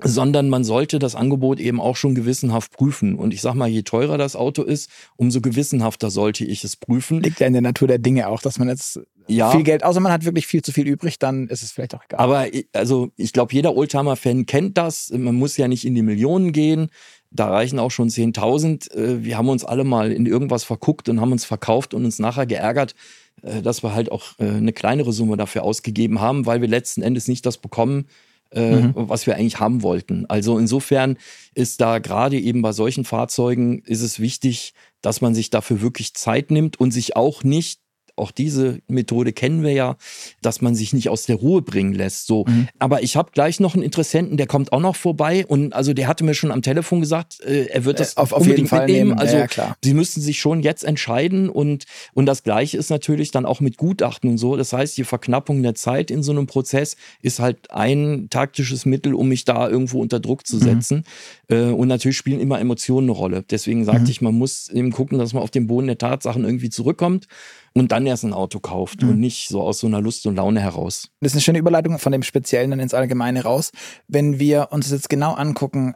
sondern 0.00 0.48
man 0.48 0.64
sollte 0.64 0.98
das 0.98 1.14
Angebot 1.14 1.60
eben 1.60 1.80
auch 1.80 1.96
schon 1.96 2.14
gewissenhaft 2.14 2.72
prüfen. 2.72 3.14
Und 3.14 3.34
ich 3.34 3.42
sag 3.42 3.54
mal, 3.54 3.68
je 3.68 3.82
teurer 3.82 4.16
das 4.16 4.36
Auto 4.36 4.62
ist, 4.62 4.90
umso 5.16 5.40
gewissenhafter 5.40 6.10
sollte 6.10 6.44
ich 6.44 6.64
es 6.64 6.76
prüfen. 6.76 7.22
Liegt 7.22 7.40
ja 7.40 7.46
in 7.46 7.52
der 7.52 7.62
Natur 7.62 7.88
der 7.88 7.98
Dinge 7.98 8.28
auch, 8.28 8.40
dass 8.40 8.58
man 8.58 8.68
jetzt 8.68 9.00
ja. 9.28 9.50
viel 9.50 9.62
Geld, 9.62 9.84
außer 9.84 10.00
man 10.00 10.12
hat 10.12 10.24
wirklich 10.24 10.46
viel 10.46 10.62
zu 10.62 10.72
viel 10.72 10.86
übrig, 10.86 11.18
dann 11.18 11.48
ist 11.48 11.62
es 11.62 11.72
vielleicht 11.72 11.94
auch 11.94 12.04
egal. 12.04 12.20
Aber 12.20 12.46
also 12.72 13.10
ich 13.16 13.32
glaube, 13.32 13.52
jeder 13.52 13.76
Oldtimer-Fan 13.76 14.46
kennt 14.46 14.78
das. 14.78 15.10
Man 15.10 15.34
muss 15.34 15.56
ja 15.56 15.68
nicht 15.68 15.84
in 15.84 15.94
die 15.94 16.02
Millionen 16.02 16.52
gehen. 16.52 16.88
Da 17.30 17.48
reichen 17.48 17.78
auch 17.78 17.90
schon 17.90 18.08
10.000. 18.08 18.94
Äh, 18.94 19.24
wir 19.24 19.36
haben 19.36 19.48
uns 19.48 19.64
alle 19.64 19.84
mal 19.84 20.12
in 20.12 20.26
irgendwas 20.26 20.64
verguckt 20.64 21.08
und 21.08 21.20
haben 21.20 21.32
uns 21.32 21.44
verkauft 21.44 21.94
und 21.94 22.04
uns 22.04 22.18
nachher 22.18 22.46
geärgert, 22.46 22.94
äh, 23.42 23.62
dass 23.62 23.82
wir 23.82 23.94
halt 23.94 24.10
auch 24.10 24.38
äh, 24.38 24.44
eine 24.44 24.72
kleinere 24.72 25.12
Summe 25.12 25.36
dafür 25.36 25.64
ausgegeben 25.64 26.20
haben, 26.20 26.46
weil 26.46 26.60
wir 26.60 26.68
letzten 26.68 27.02
Endes 27.02 27.28
nicht 27.28 27.46
das 27.46 27.58
bekommen, 27.58 28.06
äh, 28.54 28.82
mhm. 28.82 28.92
was 28.94 29.26
wir 29.26 29.36
eigentlich 29.36 29.60
haben 29.60 29.82
wollten. 29.82 30.26
Also 30.26 30.58
insofern 30.58 31.18
ist 31.54 31.80
da 31.80 31.98
gerade 31.98 32.38
eben 32.38 32.62
bei 32.62 32.72
solchen 32.72 33.04
Fahrzeugen 33.04 33.82
ist 33.84 34.02
es 34.02 34.20
wichtig, 34.20 34.74
dass 35.00 35.20
man 35.20 35.34
sich 35.34 35.50
dafür 35.50 35.80
wirklich 35.80 36.14
Zeit 36.14 36.50
nimmt 36.50 36.78
und 36.80 36.92
sich 36.92 37.16
auch 37.16 37.44
nicht 37.44 37.81
Auch 38.22 38.30
diese 38.30 38.78
Methode 38.86 39.32
kennen 39.32 39.64
wir 39.64 39.72
ja, 39.72 39.96
dass 40.42 40.60
man 40.60 40.76
sich 40.76 40.92
nicht 40.92 41.08
aus 41.08 41.26
der 41.26 41.36
Ruhe 41.36 41.60
bringen 41.60 41.92
lässt. 41.92 42.28
So, 42.28 42.44
mhm. 42.46 42.68
aber 42.78 43.02
ich 43.02 43.16
habe 43.16 43.32
gleich 43.32 43.58
noch 43.58 43.74
einen 43.74 43.82
Interessenten, 43.82 44.36
der 44.36 44.46
kommt 44.46 44.72
auch 44.72 44.80
noch 44.80 44.94
vorbei 44.94 45.44
und 45.44 45.72
also 45.72 45.92
der 45.92 46.06
hatte 46.06 46.22
mir 46.22 46.34
schon 46.34 46.52
am 46.52 46.62
Telefon 46.62 47.00
gesagt, 47.00 47.40
äh, 47.40 47.64
er 47.64 47.84
wird 47.84 47.98
das 47.98 48.14
äh, 48.14 48.20
auf, 48.20 48.32
auf 48.32 48.46
jeden 48.46 48.68
Fall 48.68 48.86
mitnehmen. 48.86 49.08
Nehmen. 49.08 49.18
Also 49.18 49.36
ja, 49.36 49.48
klar. 49.48 49.76
sie 49.82 49.92
müssen 49.92 50.20
sich 50.22 50.38
schon 50.38 50.62
jetzt 50.62 50.84
entscheiden 50.84 51.48
und 51.48 51.84
und 52.14 52.26
das 52.26 52.44
Gleiche 52.44 52.76
ist 52.76 52.90
natürlich 52.90 53.32
dann 53.32 53.44
auch 53.44 53.60
mit 53.60 53.76
Gutachten 53.76 54.30
und 54.30 54.38
so. 54.38 54.56
Das 54.56 54.72
heißt, 54.72 54.96
die 54.96 55.04
Verknappung 55.04 55.64
der 55.64 55.74
Zeit 55.74 56.12
in 56.12 56.22
so 56.22 56.30
einem 56.30 56.46
Prozess 56.46 56.96
ist 57.22 57.40
halt 57.40 57.72
ein 57.72 58.28
taktisches 58.30 58.86
Mittel, 58.86 59.14
um 59.14 59.28
mich 59.28 59.44
da 59.44 59.68
irgendwo 59.68 60.00
unter 60.00 60.20
Druck 60.20 60.46
zu 60.46 60.56
mhm. 60.56 60.60
setzen. 60.60 61.04
Mhm. 61.48 61.74
und 61.74 61.88
natürlich 61.88 62.16
spielen 62.16 62.38
immer 62.38 62.60
Emotionen 62.60 63.08
eine 63.08 63.18
Rolle. 63.18 63.44
Deswegen 63.50 63.84
sagte 63.84 64.02
mhm. 64.02 64.10
ich, 64.10 64.20
man 64.20 64.34
muss 64.34 64.68
eben 64.68 64.92
gucken, 64.92 65.18
dass 65.18 65.32
man 65.32 65.42
auf 65.42 65.50
den 65.50 65.66
Boden 65.66 65.88
der 65.88 65.98
Tatsachen 65.98 66.44
irgendwie 66.44 66.70
zurückkommt 66.70 67.26
und 67.74 67.92
dann 67.92 68.06
erst 68.06 68.24
ein 68.24 68.32
Auto 68.32 68.60
kauft 68.60 69.02
mhm. 69.02 69.10
und 69.10 69.20
nicht 69.20 69.48
so 69.48 69.62
aus 69.62 69.80
so 69.80 69.86
einer 69.86 70.00
Lust 70.00 70.26
und 70.26 70.36
Laune 70.36 70.60
heraus. 70.60 71.08
Das 71.20 71.32
ist 71.32 71.36
eine 71.36 71.42
schöne 71.42 71.58
Überleitung 71.58 71.98
von 71.98 72.12
dem 72.12 72.22
Speziellen 72.22 72.70
dann 72.70 72.80
ins 72.80 72.94
Allgemeine 72.94 73.42
raus. 73.42 73.70
Wenn 74.08 74.38
wir 74.38 74.68
uns 74.70 74.86
das 74.86 75.00
jetzt 75.00 75.08
genau 75.08 75.32
angucken, 75.34 75.94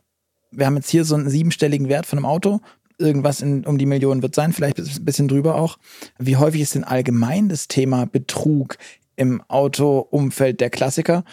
wir 0.50 0.66
haben 0.66 0.76
jetzt 0.76 0.90
hier 0.90 1.04
so 1.04 1.14
einen 1.14 1.28
siebenstelligen 1.28 1.88
Wert 1.88 2.06
von 2.06 2.18
einem 2.18 2.26
Auto. 2.26 2.60
Irgendwas 2.98 3.42
in, 3.42 3.66
um 3.66 3.76
die 3.76 3.86
Millionen 3.86 4.22
wird 4.22 4.34
sein, 4.34 4.52
vielleicht 4.52 4.78
ein 4.78 5.04
bisschen 5.04 5.28
drüber 5.28 5.56
auch. 5.56 5.76
Wie 6.18 6.36
häufig 6.36 6.62
ist 6.62 6.74
denn 6.74 6.84
allgemein 6.84 7.48
das 7.48 7.68
Thema 7.68 8.06
Betrug 8.06 8.78
im 9.16 9.42
Autoumfeld 9.48 10.60
der 10.60 10.70
Klassiker? 10.70 11.24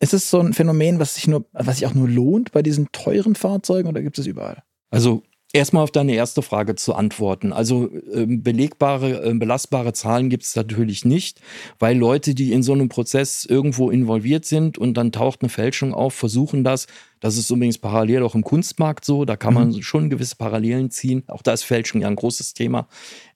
Ist 0.00 0.12
es 0.12 0.28
so 0.28 0.38
ein 0.40 0.52
Phänomen, 0.52 0.98
was 0.98 1.14
sich 1.14 1.26
nur, 1.28 1.46
was 1.52 1.78
sich 1.78 1.86
auch 1.86 1.94
nur 1.94 2.08
lohnt 2.08 2.52
bei 2.52 2.60
diesen 2.60 2.92
teuren 2.92 3.34
Fahrzeugen 3.34 3.88
oder 3.88 4.02
gibt 4.02 4.18
es 4.18 4.26
überall? 4.26 4.62
Also 4.90 5.22
Erstmal 5.52 5.84
auf 5.84 5.90
deine 5.90 6.14
erste 6.14 6.42
Frage 6.42 6.74
zu 6.74 6.94
antworten. 6.94 7.52
Also 7.52 7.88
äh, 8.12 8.26
belegbare, 8.26 9.30
äh, 9.30 9.34
belastbare 9.34 9.92
Zahlen 9.92 10.28
gibt 10.28 10.42
es 10.42 10.56
natürlich 10.56 11.04
nicht, 11.04 11.40
weil 11.78 11.96
Leute, 11.96 12.34
die 12.34 12.52
in 12.52 12.62
so 12.62 12.72
einem 12.72 12.88
Prozess 12.88 13.44
irgendwo 13.44 13.90
involviert 13.90 14.44
sind 14.44 14.76
und 14.76 14.94
dann 14.94 15.12
taucht 15.12 15.42
eine 15.42 15.48
Fälschung 15.48 15.94
auf, 15.94 16.14
versuchen 16.14 16.64
das 16.64 16.88
das 17.20 17.36
ist 17.36 17.50
übrigens 17.50 17.78
parallel 17.78 18.22
auch 18.22 18.34
im 18.34 18.44
Kunstmarkt 18.44 19.04
so. 19.04 19.24
Da 19.24 19.36
kann 19.36 19.54
man 19.54 19.68
mhm. 19.68 19.82
schon 19.82 20.10
gewisse 20.10 20.36
Parallelen 20.36 20.90
ziehen. 20.90 21.24
Auch 21.28 21.42
da 21.42 21.52
ist 21.52 21.62
Fälschung 21.62 22.00
ja 22.02 22.08
ein 22.08 22.16
großes 22.16 22.54
Thema. 22.54 22.88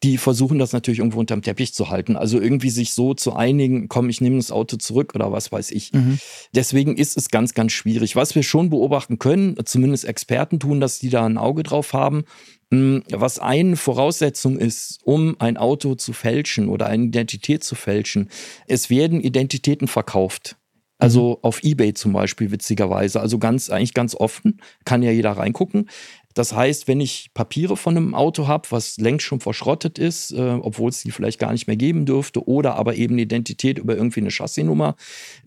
Die 0.02 0.18
versuchen 0.18 0.58
das 0.58 0.72
natürlich 0.72 0.98
irgendwo 0.98 1.20
unterm 1.20 1.42
Teppich 1.42 1.72
zu 1.72 1.88
halten. 1.88 2.16
Also 2.16 2.40
irgendwie 2.40 2.70
sich 2.70 2.92
so 2.92 3.14
zu 3.14 3.34
einigen, 3.34 3.88
komm, 3.88 4.08
ich 4.10 4.20
nehme 4.20 4.36
das 4.36 4.52
Auto 4.52 4.76
zurück 4.76 5.12
oder 5.14 5.32
was 5.32 5.50
weiß 5.50 5.70
ich. 5.70 5.92
Mhm. 5.92 6.18
Deswegen 6.54 6.96
ist 6.96 7.16
es 7.16 7.30
ganz, 7.30 7.54
ganz 7.54 7.72
schwierig. 7.72 8.16
Was 8.16 8.34
wir 8.34 8.42
schon 8.42 8.70
beobachten 8.70 9.18
können, 9.18 9.56
zumindest 9.64 10.04
Experten 10.04 10.60
tun, 10.60 10.80
dass 10.80 10.98
die 10.98 11.10
da 11.10 11.24
ein 11.24 11.38
Auge 11.38 11.62
drauf 11.62 11.92
haben. 11.92 12.24
Hm, 12.72 13.02
was 13.10 13.38
eine 13.38 13.76
Voraussetzung 13.76 14.58
ist, 14.58 15.00
um 15.04 15.36
ein 15.40 15.56
Auto 15.56 15.96
zu 15.96 16.12
fälschen 16.12 16.68
oder 16.68 16.86
eine 16.86 17.06
Identität 17.06 17.64
zu 17.64 17.74
fälschen, 17.74 18.28
es 18.68 18.90
werden 18.90 19.20
Identitäten 19.20 19.88
verkauft. 19.88 20.56
Also 21.00 21.38
auf 21.42 21.62
Ebay 21.62 21.94
zum 21.94 22.12
Beispiel, 22.12 22.50
witzigerweise. 22.50 23.20
Also 23.20 23.38
ganz, 23.38 23.70
eigentlich 23.70 23.94
ganz 23.94 24.14
offen, 24.14 24.60
kann 24.84 25.02
ja 25.02 25.10
jeder 25.10 25.32
reingucken. 25.32 25.88
Das 26.34 26.54
heißt, 26.54 26.86
wenn 26.86 27.00
ich 27.00 27.30
Papiere 27.34 27.76
von 27.76 27.96
einem 27.96 28.14
Auto 28.14 28.46
habe, 28.46 28.68
was 28.70 28.98
längst 28.98 29.24
schon 29.24 29.40
verschrottet 29.40 29.98
ist, 29.98 30.30
äh, 30.30 30.58
obwohl 30.60 30.90
es 30.90 31.02
die 31.02 31.10
vielleicht 31.10 31.40
gar 31.40 31.52
nicht 31.52 31.66
mehr 31.66 31.76
geben 31.76 32.06
dürfte, 32.06 32.46
oder 32.46 32.76
aber 32.76 32.94
eben 32.94 33.14
eine 33.14 33.22
Identität 33.22 33.78
über 33.78 33.96
irgendwie 33.96 34.20
eine 34.20 34.30
Chassisnummer, 34.30 34.94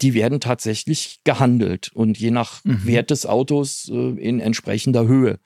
die 0.02 0.14
werden 0.14 0.42
tatsächlich 0.42 1.22
gehandelt 1.24 1.92
und 1.94 2.20
je 2.20 2.32
nach 2.32 2.66
mhm. 2.66 2.86
Wert 2.86 3.12
des 3.12 3.26
Autos 3.26 3.90
äh, 3.94 4.10
in 4.20 4.42
entsprechender 4.42 5.08
Höhe. 5.08 5.40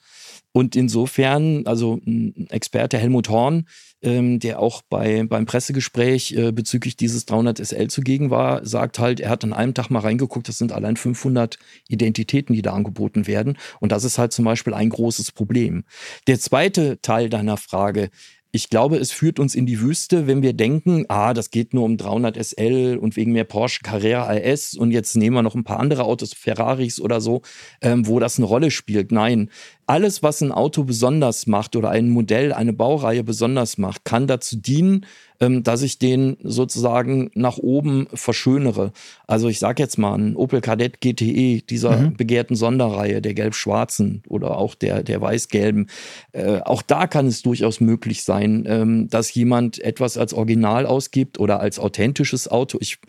Und 0.57 0.75
insofern, 0.75 1.67
also 1.67 1.99
ein 2.07 2.47
Experte 2.49 2.97
Helmut 2.97 3.29
Horn, 3.29 3.67
ähm, 4.01 4.39
der 4.39 4.59
auch 4.59 4.81
bei, 4.89 5.21
beim 5.21 5.45
Pressegespräch 5.45 6.31
äh, 6.31 6.51
bezüglich 6.51 6.97
dieses 6.97 7.27
300 7.27 7.59
SL 7.59 7.89
zugegen 7.89 8.31
war, 8.31 8.65
sagt 8.65 8.97
halt, 8.97 9.19
er 9.19 9.29
hat 9.29 9.43
an 9.43 9.53
einem 9.53 9.75
Tag 9.75 9.91
mal 9.91 9.99
reingeguckt, 9.99 10.47
das 10.47 10.57
sind 10.57 10.71
allein 10.71 10.97
500 10.97 11.59
Identitäten, 11.89 12.55
die 12.55 12.63
da 12.63 12.73
angeboten 12.73 13.27
werden. 13.27 13.59
Und 13.79 13.91
das 13.91 14.03
ist 14.03 14.17
halt 14.17 14.33
zum 14.33 14.45
Beispiel 14.45 14.73
ein 14.73 14.89
großes 14.89 15.31
Problem. 15.31 15.83
Der 16.25 16.39
zweite 16.39 16.99
Teil 17.03 17.29
deiner 17.29 17.57
Frage, 17.57 18.09
ich 18.51 18.69
glaube, 18.69 18.97
es 18.97 19.11
führt 19.11 19.39
uns 19.39 19.53
in 19.55 19.65
die 19.65 19.81
Wüste, 19.81 20.25
wenn 20.25 20.41
wir 20.41 20.53
denken, 20.53 21.05
ah, 21.09 21.33
das 21.33 21.51
geht 21.51 21.73
nur 21.75 21.83
um 21.83 21.97
300 21.97 22.37
SL 22.43 22.97
und 22.99 23.15
wegen 23.15 23.33
mehr 23.33 23.43
Porsche 23.43 23.81
Carrera 23.83 24.31
RS 24.31 24.73
und 24.73 24.89
jetzt 24.89 25.15
nehmen 25.15 25.35
wir 25.35 25.43
noch 25.43 25.53
ein 25.53 25.65
paar 25.65 25.79
andere 25.79 26.05
Autos, 26.05 26.33
Ferraris 26.33 26.99
oder 26.99 27.19
so, 27.21 27.41
ähm, 27.81 28.07
wo 28.07 28.19
das 28.19 28.37
eine 28.37 28.47
Rolle 28.47 28.71
spielt. 28.71 29.11
Nein, 29.11 29.51
alles, 29.87 30.21
was 30.21 30.41
ein 30.41 30.51
Auto 30.51 30.83
besonders 30.83 31.47
macht 31.47 31.75
oder 31.77 31.89
ein 31.89 32.09
Modell, 32.09 32.51
eine 32.51 32.73
Baureihe 32.73 33.23
besonders 33.23 33.77
macht, 33.77 34.03
kann 34.03 34.27
dazu 34.27 34.57
dienen, 34.57 35.05
ähm, 35.39 35.63
dass 35.63 35.81
ich 35.81 35.97
den 35.97 36.35
sozusagen 36.43 37.31
nach 37.35 37.57
oben 37.57 38.07
verschönere. 38.13 38.91
Also 39.27 39.47
ich 39.47 39.59
sage 39.59 39.81
jetzt 39.81 39.97
mal, 39.97 40.13
ein 40.15 40.35
Opel 40.35 40.59
Kadett 40.59 40.99
GTE, 40.99 41.61
dieser 41.61 41.97
mhm. 41.97 42.17
begehrten 42.17 42.57
Sonderreihe, 42.57 43.21
der 43.21 43.33
gelb-schwarzen 43.33 44.23
oder 44.27 44.57
auch 44.57 44.75
der, 44.75 45.03
der 45.03 45.21
weiß-gelben, 45.21 45.89
äh, 46.33 46.59
auch 46.59 46.81
da 46.81 47.07
kann 47.07 47.27
es 47.27 47.41
durchaus 47.41 47.79
möglich 47.79 48.23
sein, 48.23 48.65
ähm, 48.67 49.09
dass 49.09 49.33
jemand 49.33 49.79
etwas 49.79 50.17
als 50.17 50.33
Original 50.33 50.85
ausgibt 50.85 51.39
oder 51.39 51.61
als 51.61 51.79
authentisches 51.79 52.49
Auto. 52.49 52.77
Ich 52.81 52.99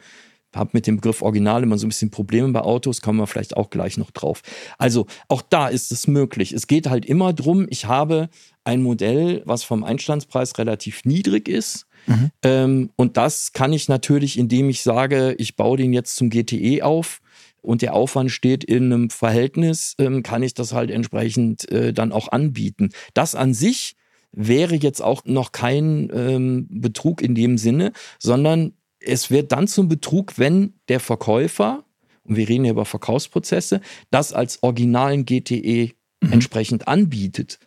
habe 0.58 0.70
mit 0.72 0.86
dem 0.86 0.96
Begriff 0.96 1.22
Original 1.22 1.62
immer 1.62 1.78
so 1.78 1.86
ein 1.86 1.90
bisschen 1.90 2.10
Probleme 2.10 2.48
bei 2.52 2.60
Autos, 2.60 3.00
kommen 3.00 3.18
wir 3.18 3.26
vielleicht 3.26 3.56
auch 3.56 3.70
gleich 3.70 3.96
noch 3.96 4.10
drauf. 4.10 4.42
Also 4.76 5.06
auch 5.28 5.42
da 5.42 5.68
ist 5.68 5.92
es 5.92 6.06
möglich. 6.06 6.52
Es 6.52 6.66
geht 6.66 6.88
halt 6.88 7.06
immer 7.06 7.32
drum, 7.32 7.66
ich 7.70 7.86
habe 7.86 8.28
ein 8.64 8.82
Modell, 8.82 9.42
was 9.46 9.64
vom 9.64 9.84
Einstandspreis 9.84 10.58
relativ 10.58 11.04
niedrig 11.04 11.48
ist. 11.48 11.86
Mhm. 12.06 12.30
Ähm, 12.42 12.90
und 12.96 13.16
das 13.16 13.52
kann 13.52 13.72
ich 13.72 13.88
natürlich, 13.88 14.38
indem 14.38 14.68
ich 14.68 14.82
sage, 14.82 15.34
ich 15.38 15.56
baue 15.56 15.78
den 15.78 15.92
jetzt 15.92 16.16
zum 16.16 16.30
GTE 16.30 16.82
auf 16.82 17.20
und 17.62 17.82
der 17.82 17.94
Aufwand 17.94 18.30
steht 18.30 18.64
in 18.64 18.92
einem 18.92 19.10
Verhältnis, 19.10 19.94
ähm, 19.98 20.22
kann 20.22 20.42
ich 20.42 20.54
das 20.54 20.72
halt 20.72 20.90
entsprechend 20.90 21.70
äh, 21.70 21.92
dann 21.92 22.12
auch 22.12 22.28
anbieten. 22.28 22.90
Das 23.14 23.34
an 23.34 23.54
sich 23.54 23.96
wäre 24.32 24.74
jetzt 24.74 25.02
auch 25.02 25.24
noch 25.24 25.52
kein 25.52 26.10
ähm, 26.12 26.66
Betrug 26.70 27.22
in 27.22 27.34
dem 27.34 27.58
Sinne, 27.58 27.92
sondern 28.18 28.72
es 29.00 29.30
wird 29.30 29.52
dann 29.52 29.68
zum 29.68 29.88
Betrug, 29.88 30.38
wenn 30.38 30.74
der 30.88 31.00
Verkäufer, 31.00 31.84
und 32.24 32.36
wir 32.36 32.48
reden 32.48 32.64
ja 32.64 32.72
über 32.72 32.84
Verkaufsprozesse, 32.84 33.80
das 34.10 34.32
als 34.32 34.62
originalen 34.62 35.24
GTE 35.24 35.92
mhm. 36.20 36.32
entsprechend 36.32 36.88
anbietet. 36.88 37.58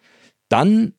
Dann 0.50 0.94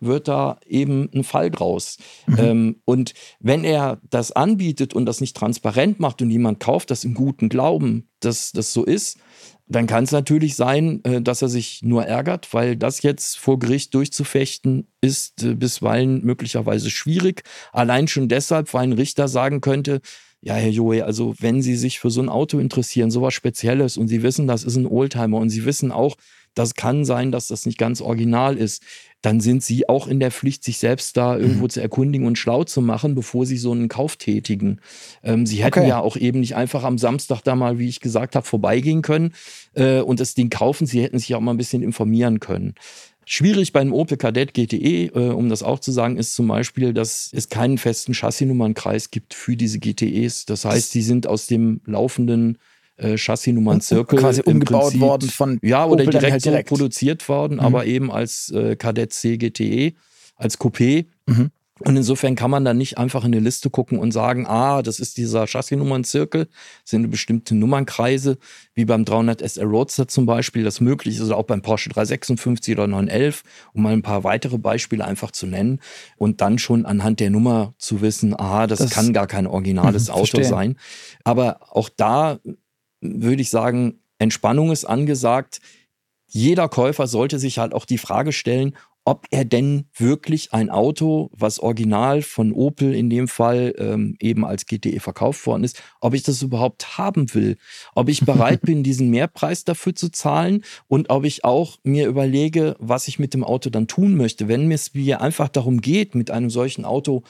wird 0.00 0.28
da 0.28 0.58
eben 0.66 1.08
ein 1.14 1.24
Fall 1.24 1.50
draus. 1.50 1.98
Mhm. 2.26 2.38
Ähm, 2.38 2.76
und 2.84 3.14
wenn 3.40 3.64
er 3.64 4.00
das 4.10 4.32
anbietet 4.32 4.94
und 4.94 5.06
das 5.06 5.20
nicht 5.20 5.36
transparent 5.36 6.00
macht 6.00 6.20
und 6.22 6.30
jemand 6.30 6.60
kauft 6.60 6.90
das 6.90 7.04
im 7.04 7.14
guten 7.14 7.48
Glauben, 7.48 8.08
dass 8.20 8.52
das 8.52 8.72
so 8.72 8.84
ist, 8.84 9.18
dann 9.66 9.86
kann 9.86 10.04
es 10.04 10.12
natürlich 10.12 10.56
sein, 10.56 11.02
äh, 11.04 11.22
dass 11.22 11.42
er 11.42 11.48
sich 11.48 11.82
nur 11.82 12.04
ärgert, 12.04 12.52
weil 12.52 12.76
das 12.76 13.02
jetzt 13.02 13.38
vor 13.38 13.58
Gericht 13.58 13.94
durchzufechten 13.94 14.88
ist 15.00 15.42
äh, 15.42 15.54
bisweilen 15.54 16.24
möglicherweise 16.24 16.90
schwierig. 16.90 17.42
Allein 17.72 18.06
schon 18.08 18.28
deshalb, 18.28 18.72
weil 18.74 18.84
ein 18.84 18.92
Richter 18.92 19.28
sagen 19.28 19.60
könnte, 19.60 20.00
ja, 20.42 20.54
Herr 20.54 20.70
Joey, 20.70 21.00
also 21.00 21.34
wenn 21.38 21.62
Sie 21.62 21.74
sich 21.74 21.98
für 21.98 22.10
so 22.10 22.20
ein 22.20 22.28
Auto 22.28 22.58
interessieren, 22.58 23.10
sowas 23.10 23.32
Spezielles 23.32 23.96
und 23.96 24.08
Sie 24.08 24.22
wissen, 24.22 24.46
das 24.46 24.64
ist 24.64 24.76
ein 24.76 24.86
Oldtimer 24.86 25.38
und 25.38 25.48
Sie 25.48 25.64
wissen 25.64 25.90
auch, 25.90 26.16
das 26.52 26.74
kann 26.74 27.06
sein, 27.06 27.32
dass 27.32 27.48
das 27.48 27.64
nicht 27.64 27.78
ganz 27.78 28.02
original 28.02 28.58
ist, 28.58 28.82
dann 29.24 29.40
sind 29.40 29.62
sie 29.62 29.88
auch 29.88 30.06
in 30.06 30.20
der 30.20 30.30
Pflicht, 30.30 30.64
sich 30.64 30.76
selbst 30.78 31.16
da 31.16 31.38
irgendwo 31.38 31.64
mhm. 31.64 31.70
zu 31.70 31.80
erkundigen 31.80 32.26
und 32.26 32.36
schlau 32.36 32.62
zu 32.64 32.82
machen, 32.82 33.14
bevor 33.14 33.46
sie 33.46 33.56
so 33.56 33.72
einen 33.72 33.88
Kauf 33.88 34.16
tätigen. 34.16 34.80
Ähm, 35.22 35.46
sie 35.46 35.64
hätten 35.64 35.80
okay. 35.80 35.88
ja 35.88 36.00
auch 36.00 36.18
eben 36.18 36.40
nicht 36.40 36.56
einfach 36.56 36.84
am 36.84 36.98
Samstag 36.98 37.40
da 37.40 37.54
mal, 37.54 37.78
wie 37.78 37.88
ich 37.88 38.00
gesagt 38.00 38.36
habe, 38.36 38.46
vorbeigehen 38.46 39.00
können 39.00 39.32
äh, 39.74 40.00
und 40.00 40.20
das 40.20 40.34
Ding 40.34 40.50
kaufen. 40.50 40.86
Sie 40.86 41.02
hätten 41.02 41.18
sich 41.18 41.34
auch 41.34 41.40
mal 41.40 41.54
ein 41.54 41.56
bisschen 41.56 41.82
informieren 41.82 42.38
können. 42.38 42.74
Schwierig 43.24 43.72
bei 43.72 43.80
einem 43.80 43.94
Opel 43.94 44.18
Kadett 44.18 44.52
GTE, 44.52 45.06
äh, 45.06 45.30
um 45.30 45.48
das 45.48 45.62
auch 45.62 45.78
zu 45.78 45.90
sagen, 45.90 46.18
ist 46.18 46.34
zum 46.34 46.46
Beispiel, 46.46 46.92
dass 46.92 47.30
es 47.32 47.48
keinen 47.48 47.78
festen 47.78 48.12
Chassisnummernkreis 48.12 49.10
gibt 49.10 49.32
für 49.32 49.56
diese 49.56 49.78
GTEs. 49.78 50.44
Das 50.44 50.66
heißt, 50.66 50.92
die 50.94 51.02
sind 51.02 51.26
aus 51.26 51.46
dem 51.46 51.80
laufenden 51.86 52.58
äh, 52.96 53.16
Chassisnummern 53.16 53.80
Zirkel. 53.80 54.18
Quasi 54.18 54.42
umgebaut 54.42 54.82
Prinzip, 54.82 55.00
worden 55.00 55.28
von 55.30 55.58
Ja, 55.62 55.84
oder 55.86 56.04
direkt, 56.04 56.32
halt 56.32 56.44
direkt. 56.44 56.68
So 56.68 56.74
produziert 56.76 57.28
worden, 57.28 57.54
mhm. 57.54 57.60
aber 57.60 57.86
eben 57.86 58.10
als 58.10 58.50
äh, 58.50 58.76
Kadett 58.76 59.12
C 59.12 59.36
GTE, 59.36 59.94
als 60.36 60.58
Coupé. 60.58 61.06
Mhm. 61.26 61.50
Und 61.80 61.96
insofern 61.96 62.36
kann 62.36 62.52
man 62.52 62.64
dann 62.64 62.78
nicht 62.78 62.98
einfach 62.98 63.24
in 63.24 63.34
eine 63.34 63.40
Liste 63.40 63.68
gucken 63.68 63.98
und 63.98 64.12
sagen, 64.12 64.46
ah, 64.46 64.80
das 64.82 65.00
ist 65.00 65.16
dieser 65.16 65.48
Chassisnummernzirkel, 65.48 66.46
sind 66.84 67.10
bestimmte 67.10 67.56
Nummernkreise, 67.56 68.38
wie 68.74 68.84
beim 68.84 69.04
300 69.04 69.42
SL 69.42 69.64
Roadster 69.64 70.06
zum 70.06 70.24
Beispiel, 70.24 70.62
das 70.62 70.80
möglich 70.80 71.16
ist, 71.16 71.22
oder 71.22 71.36
auch 71.36 71.44
beim 71.44 71.62
Porsche 71.62 71.90
356 71.90 72.74
oder 72.76 72.86
911, 72.86 73.42
um 73.72 73.82
mal 73.82 73.92
ein 73.92 74.02
paar 74.02 74.22
weitere 74.22 74.56
Beispiele 74.56 75.04
einfach 75.04 75.32
zu 75.32 75.46
nennen 75.46 75.80
und 76.16 76.40
dann 76.40 76.58
schon 76.58 76.86
anhand 76.86 77.18
der 77.18 77.30
Nummer 77.30 77.74
zu 77.78 78.00
wissen, 78.00 78.34
ah, 78.34 78.68
das, 78.68 78.78
das 78.78 78.90
kann 78.90 79.12
gar 79.12 79.26
kein 79.26 79.48
originales 79.48 80.06
mh, 80.06 80.14
Auto 80.14 80.26
verstehen. 80.26 80.44
sein. 80.44 80.76
Aber 81.24 81.58
auch 81.70 81.88
da 81.88 82.38
würde 83.04 83.42
ich 83.42 83.50
sagen, 83.50 84.00
Entspannung 84.18 84.70
ist 84.72 84.84
angesagt. 84.84 85.60
Jeder 86.26 86.68
Käufer 86.68 87.06
sollte 87.06 87.38
sich 87.38 87.58
halt 87.58 87.74
auch 87.74 87.84
die 87.84 87.98
Frage 87.98 88.32
stellen, 88.32 88.74
ob 89.06 89.26
er 89.30 89.44
denn 89.44 89.84
wirklich 89.94 90.54
ein 90.54 90.70
Auto, 90.70 91.30
was 91.32 91.58
original 91.58 92.22
von 92.22 92.52
Opel 92.52 92.94
in 92.94 93.10
dem 93.10 93.28
Fall 93.28 93.74
ähm, 93.76 94.16
eben 94.18 94.46
als 94.46 94.64
GTE 94.64 94.98
verkauft 94.98 95.46
worden 95.46 95.62
ist, 95.62 95.82
ob 96.00 96.14
ich 96.14 96.22
das 96.22 96.40
überhaupt 96.40 96.96
haben 96.96 97.32
will, 97.34 97.58
ob 97.94 98.08
ich 98.08 98.24
bereit 98.24 98.62
bin, 98.62 98.82
diesen 98.82 99.10
Mehrpreis 99.10 99.64
dafür 99.64 99.94
zu 99.94 100.10
zahlen 100.10 100.64
und 100.88 101.10
ob 101.10 101.24
ich 101.24 101.44
auch 101.44 101.76
mir 101.82 102.06
überlege, 102.06 102.76
was 102.78 103.06
ich 103.06 103.18
mit 103.18 103.34
dem 103.34 103.44
Auto 103.44 103.68
dann 103.68 103.88
tun 103.88 104.16
möchte. 104.16 104.48
Wenn 104.48 104.72
es 104.72 104.94
mir 104.94 105.20
einfach 105.20 105.48
darum 105.48 105.82
geht, 105.82 106.14
mit 106.14 106.30
einem 106.30 106.48
solchen 106.48 106.86
Auto 106.86 107.24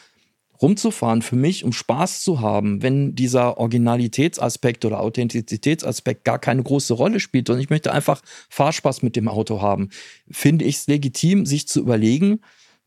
rumzufahren 0.61 1.23
für 1.23 1.37
mich, 1.37 1.65
um 1.65 1.73
Spaß 1.73 2.23
zu 2.23 2.41
haben, 2.41 2.83
wenn 2.83 3.15
dieser 3.15 3.59
Originalitätsaspekt 3.59 4.85
oder 4.85 5.01
Authentizitätsaspekt 5.01 6.25
gar 6.25 6.39
keine 6.39 6.63
große 6.63 6.95
Rolle 6.95 7.21
spielt 7.21 7.51
und 7.51 7.59
ich 7.59 7.71
möchte 7.71 7.93
einfach 7.93 8.23
Fahrspaß 8.49 9.03
mit 9.03 9.17
dem 9.17 9.29
Auto 9.29 9.61
haben, 9.61 9.91
finde 10.31 10.65
ich 10.65 10.77
es 10.77 10.87
legitim, 10.87 11.47
sich 11.47 11.69
zu 11.69 11.81
überlegen, 11.81 12.41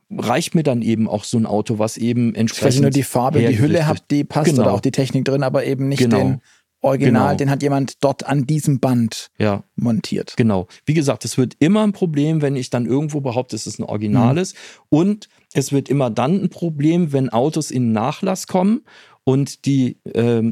reicht 0.09 0.55
mir 0.55 0.63
dann 0.63 0.81
eben 0.81 1.07
auch 1.07 1.23
so 1.23 1.37
ein 1.37 1.45
Auto, 1.45 1.79
was 1.79 1.97
eben 1.97 2.33
entsprechend. 2.35 2.73
Vielleicht 2.73 2.81
nur 2.81 2.91
die 2.91 3.03
Farbe, 3.03 3.39
die 3.39 3.59
Hülle 3.59 3.85
hat, 3.87 4.09
die 4.11 4.23
passt 4.23 4.51
genau. 4.51 4.63
oder 4.63 4.73
auch 4.73 4.79
die 4.79 4.91
Technik 4.91 5.25
drin, 5.25 5.43
aber 5.43 5.65
eben 5.65 5.89
nicht 5.89 5.99
genau. 5.99 6.17
den 6.17 6.41
Original, 6.81 7.29
genau. 7.29 7.37
den 7.37 7.49
hat 7.49 7.63
jemand 7.63 8.03
dort 8.03 8.25
an 8.25 8.45
diesem 8.45 8.79
Band 8.79 9.31
ja. 9.39 9.63
montiert. 9.75 10.35
Genau. 10.37 10.67
Wie 10.85 10.93
gesagt, 10.93 11.25
es 11.25 11.37
wird 11.37 11.55
immer 11.59 11.83
ein 11.83 11.91
Problem, 11.91 12.41
wenn 12.41 12.55
ich 12.55 12.69
dann 12.69 12.85
irgendwo 12.85 13.19
behaupte, 13.19 13.55
es 13.55 13.65
ist 13.65 13.79
ein 13.79 13.83
Originales. 13.83 14.53
Mhm. 14.53 14.97
Und 14.97 15.29
es 15.53 15.71
wird 15.71 15.89
immer 15.89 16.09
dann 16.09 16.43
ein 16.43 16.49
Problem, 16.49 17.13
wenn 17.13 17.29
Autos 17.29 17.71
in 17.71 17.91
Nachlass 17.91 18.47
kommen 18.47 18.81
und 19.23 19.65
die 19.65 19.97
äh, 20.13 20.43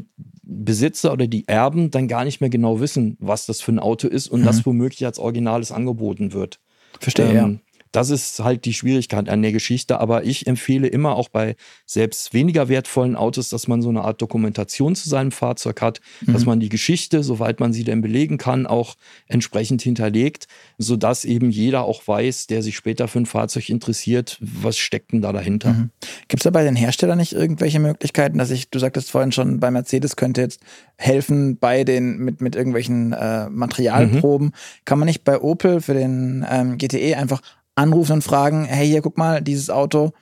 Besitzer 0.42 1.12
oder 1.12 1.26
die 1.26 1.48
Erben 1.48 1.90
dann 1.90 2.08
gar 2.08 2.24
nicht 2.24 2.40
mehr 2.40 2.50
genau 2.50 2.80
wissen, 2.80 3.16
was 3.20 3.46
das 3.46 3.60
für 3.60 3.72
ein 3.72 3.78
Auto 3.78 4.08
ist 4.08 4.28
und 4.28 4.40
mhm. 4.40 4.44
das 4.44 4.64
womöglich 4.64 5.04
als 5.04 5.18
Originales 5.18 5.72
angeboten 5.72 6.32
wird. 6.32 6.60
Verstehe, 7.00 7.28
ähm, 7.28 7.34
ja. 7.34 7.50
Das 7.96 8.10
ist 8.10 8.40
halt 8.40 8.66
die 8.66 8.74
Schwierigkeit 8.74 9.30
an 9.30 9.40
der 9.40 9.52
Geschichte. 9.52 10.00
Aber 10.00 10.22
ich 10.22 10.46
empfehle 10.46 10.86
immer 10.86 11.16
auch 11.16 11.30
bei 11.30 11.56
selbst 11.86 12.34
weniger 12.34 12.68
wertvollen 12.68 13.16
Autos, 13.16 13.48
dass 13.48 13.68
man 13.68 13.80
so 13.80 13.88
eine 13.88 14.02
Art 14.02 14.20
Dokumentation 14.20 14.94
zu 14.94 15.08
seinem 15.08 15.32
Fahrzeug 15.32 15.80
hat, 15.80 16.02
mhm. 16.20 16.34
dass 16.34 16.44
man 16.44 16.60
die 16.60 16.68
Geschichte, 16.68 17.22
soweit 17.22 17.58
man 17.58 17.72
sie 17.72 17.84
denn 17.84 18.02
belegen 18.02 18.36
kann, 18.36 18.66
auch 18.66 18.96
entsprechend 19.28 19.80
hinterlegt, 19.80 20.46
sodass 20.76 21.24
eben 21.24 21.48
jeder 21.48 21.84
auch 21.84 22.06
weiß, 22.06 22.48
der 22.48 22.62
sich 22.62 22.76
später 22.76 23.08
für 23.08 23.20
ein 23.20 23.24
Fahrzeug 23.24 23.70
interessiert, 23.70 24.36
was 24.40 24.76
steckt 24.76 25.12
denn 25.12 25.22
da 25.22 25.32
dahinter. 25.32 25.72
Mhm. 25.72 25.90
Gibt 26.28 26.42
es 26.42 26.44
da 26.44 26.50
bei 26.50 26.64
den 26.64 26.76
Herstellern 26.76 27.16
nicht 27.16 27.32
irgendwelche 27.32 27.80
Möglichkeiten, 27.80 28.36
dass 28.36 28.50
ich, 28.50 28.68
du 28.68 28.78
sagtest 28.78 29.10
vorhin 29.10 29.32
schon, 29.32 29.58
bei 29.58 29.70
Mercedes 29.70 30.16
könnte 30.16 30.42
jetzt 30.42 30.60
helfen 30.98 31.56
bei 31.56 31.82
den, 31.82 32.18
mit, 32.18 32.42
mit 32.42 32.56
irgendwelchen 32.56 33.14
äh, 33.14 33.48
Materialproben. 33.48 34.48
Mhm. 34.48 34.84
Kann 34.84 34.98
man 34.98 35.06
nicht 35.06 35.24
bei 35.24 35.40
Opel 35.40 35.80
für 35.80 35.94
den 35.94 36.44
ähm, 36.46 36.76
GTE 36.76 37.16
einfach 37.16 37.40
anrufen 37.76 38.14
und 38.14 38.22
fragen, 38.22 38.64
hey, 38.64 38.86
hier, 38.86 39.02
guck 39.02 39.16
mal, 39.16 39.40
dieses 39.40 39.70
Auto, 39.70 40.12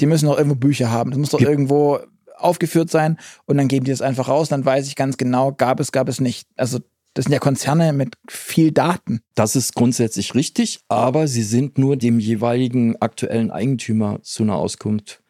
die 0.00 0.06
müssen 0.06 0.26
doch 0.26 0.36
irgendwo 0.36 0.56
Bücher 0.56 0.90
haben. 0.90 1.10
Das 1.10 1.18
muss 1.18 1.30
doch 1.30 1.40
ja. 1.40 1.48
irgendwo 1.48 2.00
aufgeführt 2.36 2.90
sein 2.90 3.16
und 3.46 3.56
dann 3.56 3.68
geben 3.68 3.84
die 3.84 3.90
das 3.90 4.02
einfach 4.02 4.28
raus. 4.28 4.48
Dann 4.48 4.64
weiß 4.64 4.86
ich 4.86 4.96
ganz 4.96 5.16
genau, 5.16 5.52
gab 5.52 5.80
es, 5.80 5.92
gab 5.92 6.08
es 6.08 6.20
nicht. 6.20 6.48
Also 6.56 6.80
das 7.14 7.24
sind 7.24 7.32
ja 7.32 7.38
Konzerne 7.38 7.92
mit 7.92 8.16
viel 8.28 8.72
Daten. 8.72 9.20
Das 9.36 9.54
ist 9.54 9.74
grundsätzlich 9.74 10.34
richtig, 10.34 10.80
aber 10.88 11.28
sie 11.28 11.44
sind 11.44 11.78
nur 11.78 11.96
dem 11.96 12.18
jeweiligen 12.18 13.00
aktuellen 13.00 13.52
Eigentümer 13.52 14.20
zu 14.22 14.42
einer 14.42 14.56
Auskunft 14.56 15.22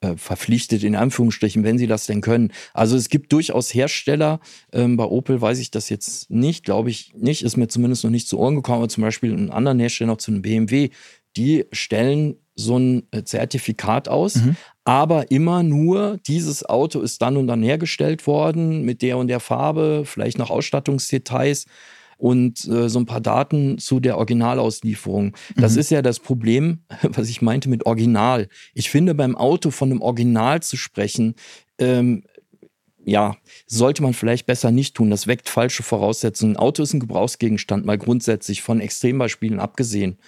äh, 0.00 0.16
verpflichtet, 0.16 0.82
in 0.82 0.96
Anführungsstrichen, 0.96 1.64
wenn 1.64 1.78
sie 1.78 1.86
das 1.86 2.06
denn 2.06 2.20
können. 2.20 2.52
Also 2.74 2.96
es 2.96 3.08
gibt 3.08 3.32
durchaus 3.32 3.72
Hersteller, 3.72 4.40
ähm, 4.72 4.96
bei 4.96 5.04
Opel 5.04 5.40
weiß 5.40 5.58
ich 5.58 5.70
das 5.70 5.88
jetzt 5.88 6.30
nicht, 6.30 6.64
glaube 6.64 6.90
ich 6.90 7.14
nicht, 7.14 7.42
ist 7.42 7.56
mir 7.56 7.68
zumindest 7.68 8.04
noch 8.04 8.10
nicht 8.10 8.28
zu 8.28 8.38
Ohren 8.38 8.56
gekommen, 8.56 8.78
aber 8.78 8.88
zum 8.88 9.02
Beispiel 9.02 9.32
einen 9.32 9.50
anderen 9.50 9.78
Hersteller 9.78 10.12
noch 10.12 10.18
zu 10.18 10.30
einem 10.30 10.42
BMW, 10.42 10.90
die 11.36 11.66
stellen 11.72 12.36
so 12.54 12.76
ein 12.78 13.04
äh, 13.12 13.22
Zertifikat 13.22 14.08
aus, 14.08 14.36
mhm. 14.36 14.56
aber 14.84 15.30
immer 15.30 15.62
nur, 15.62 16.18
dieses 16.26 16.64
Auto 16.64 17.00
ist 17.00 17.22
dann 17.22 17.36
und 17.36 17.46
dann 17.46 17.62
hergestellt 17.62 18.26
worden 18.26 18.82
mit 18.82 19.00
der 19.00 19.16
und 19.16 19.28
der 19.28 19.40
Farbe, 19.40 20.02
vielleicht 20.04 20.38
noch 20.38 20.50
Ausstattungsdetails 20.50 21.66
und 22.18 22.66
äh, 22.66 22.88
so 22.88 22.98
ein 22.98 23.06
paar 23.06 23.20
Daten 23.20 23.78
zu 23.78 24.00
der 24.00 24.18
Originalauslieferung. 24.18 25.36
Das 25.56 25.74
mhm. 25.74 25.78
ist 25.78 25.90
ja 25.90 26.02
das 26.02 26.18
Problem, 26.18 26.80
was 27.02 27.30
ich 27.30 27.40
meinte 27.40 27.68
mit 27.68 27.86
Original. 27.86 28.48
Ich 28.74 28.90
finde, 28.90 29.14
beim 29.14 29.36
Auto 29.36 29.70
von 29.70 29.90
einem 29.90 30.02
Original 30.02 30.60
zu 30.60 30.76
sprechen, 30.76 31.36
ähm, 31.78 32.24
ja, 33.04 33.36
sollte 33.66 34.02
man 34.02 34.12
vielleicht 34.12 34.46
besser 34.46 34.70
nicht 34.70 34.94
tun. 34.94 35.10
Das 35.10 35.26
weckt 35.26 35.48
falsche 35.48 35.82
Voraussetzungen. 35.82 36.56
Ein 36.56 36.58
Auto 36.58 36.82
ist 36.82 36.92
ein 36.92 37.00
Gebrauchsgegenstand, 37.00 37.86
mal 37.86 37.96
grundsätzlich 37.96 38.60
von 38.60 38.80
Extrembeispielen 38.80 39.60
abgesehen. 39.60 40.18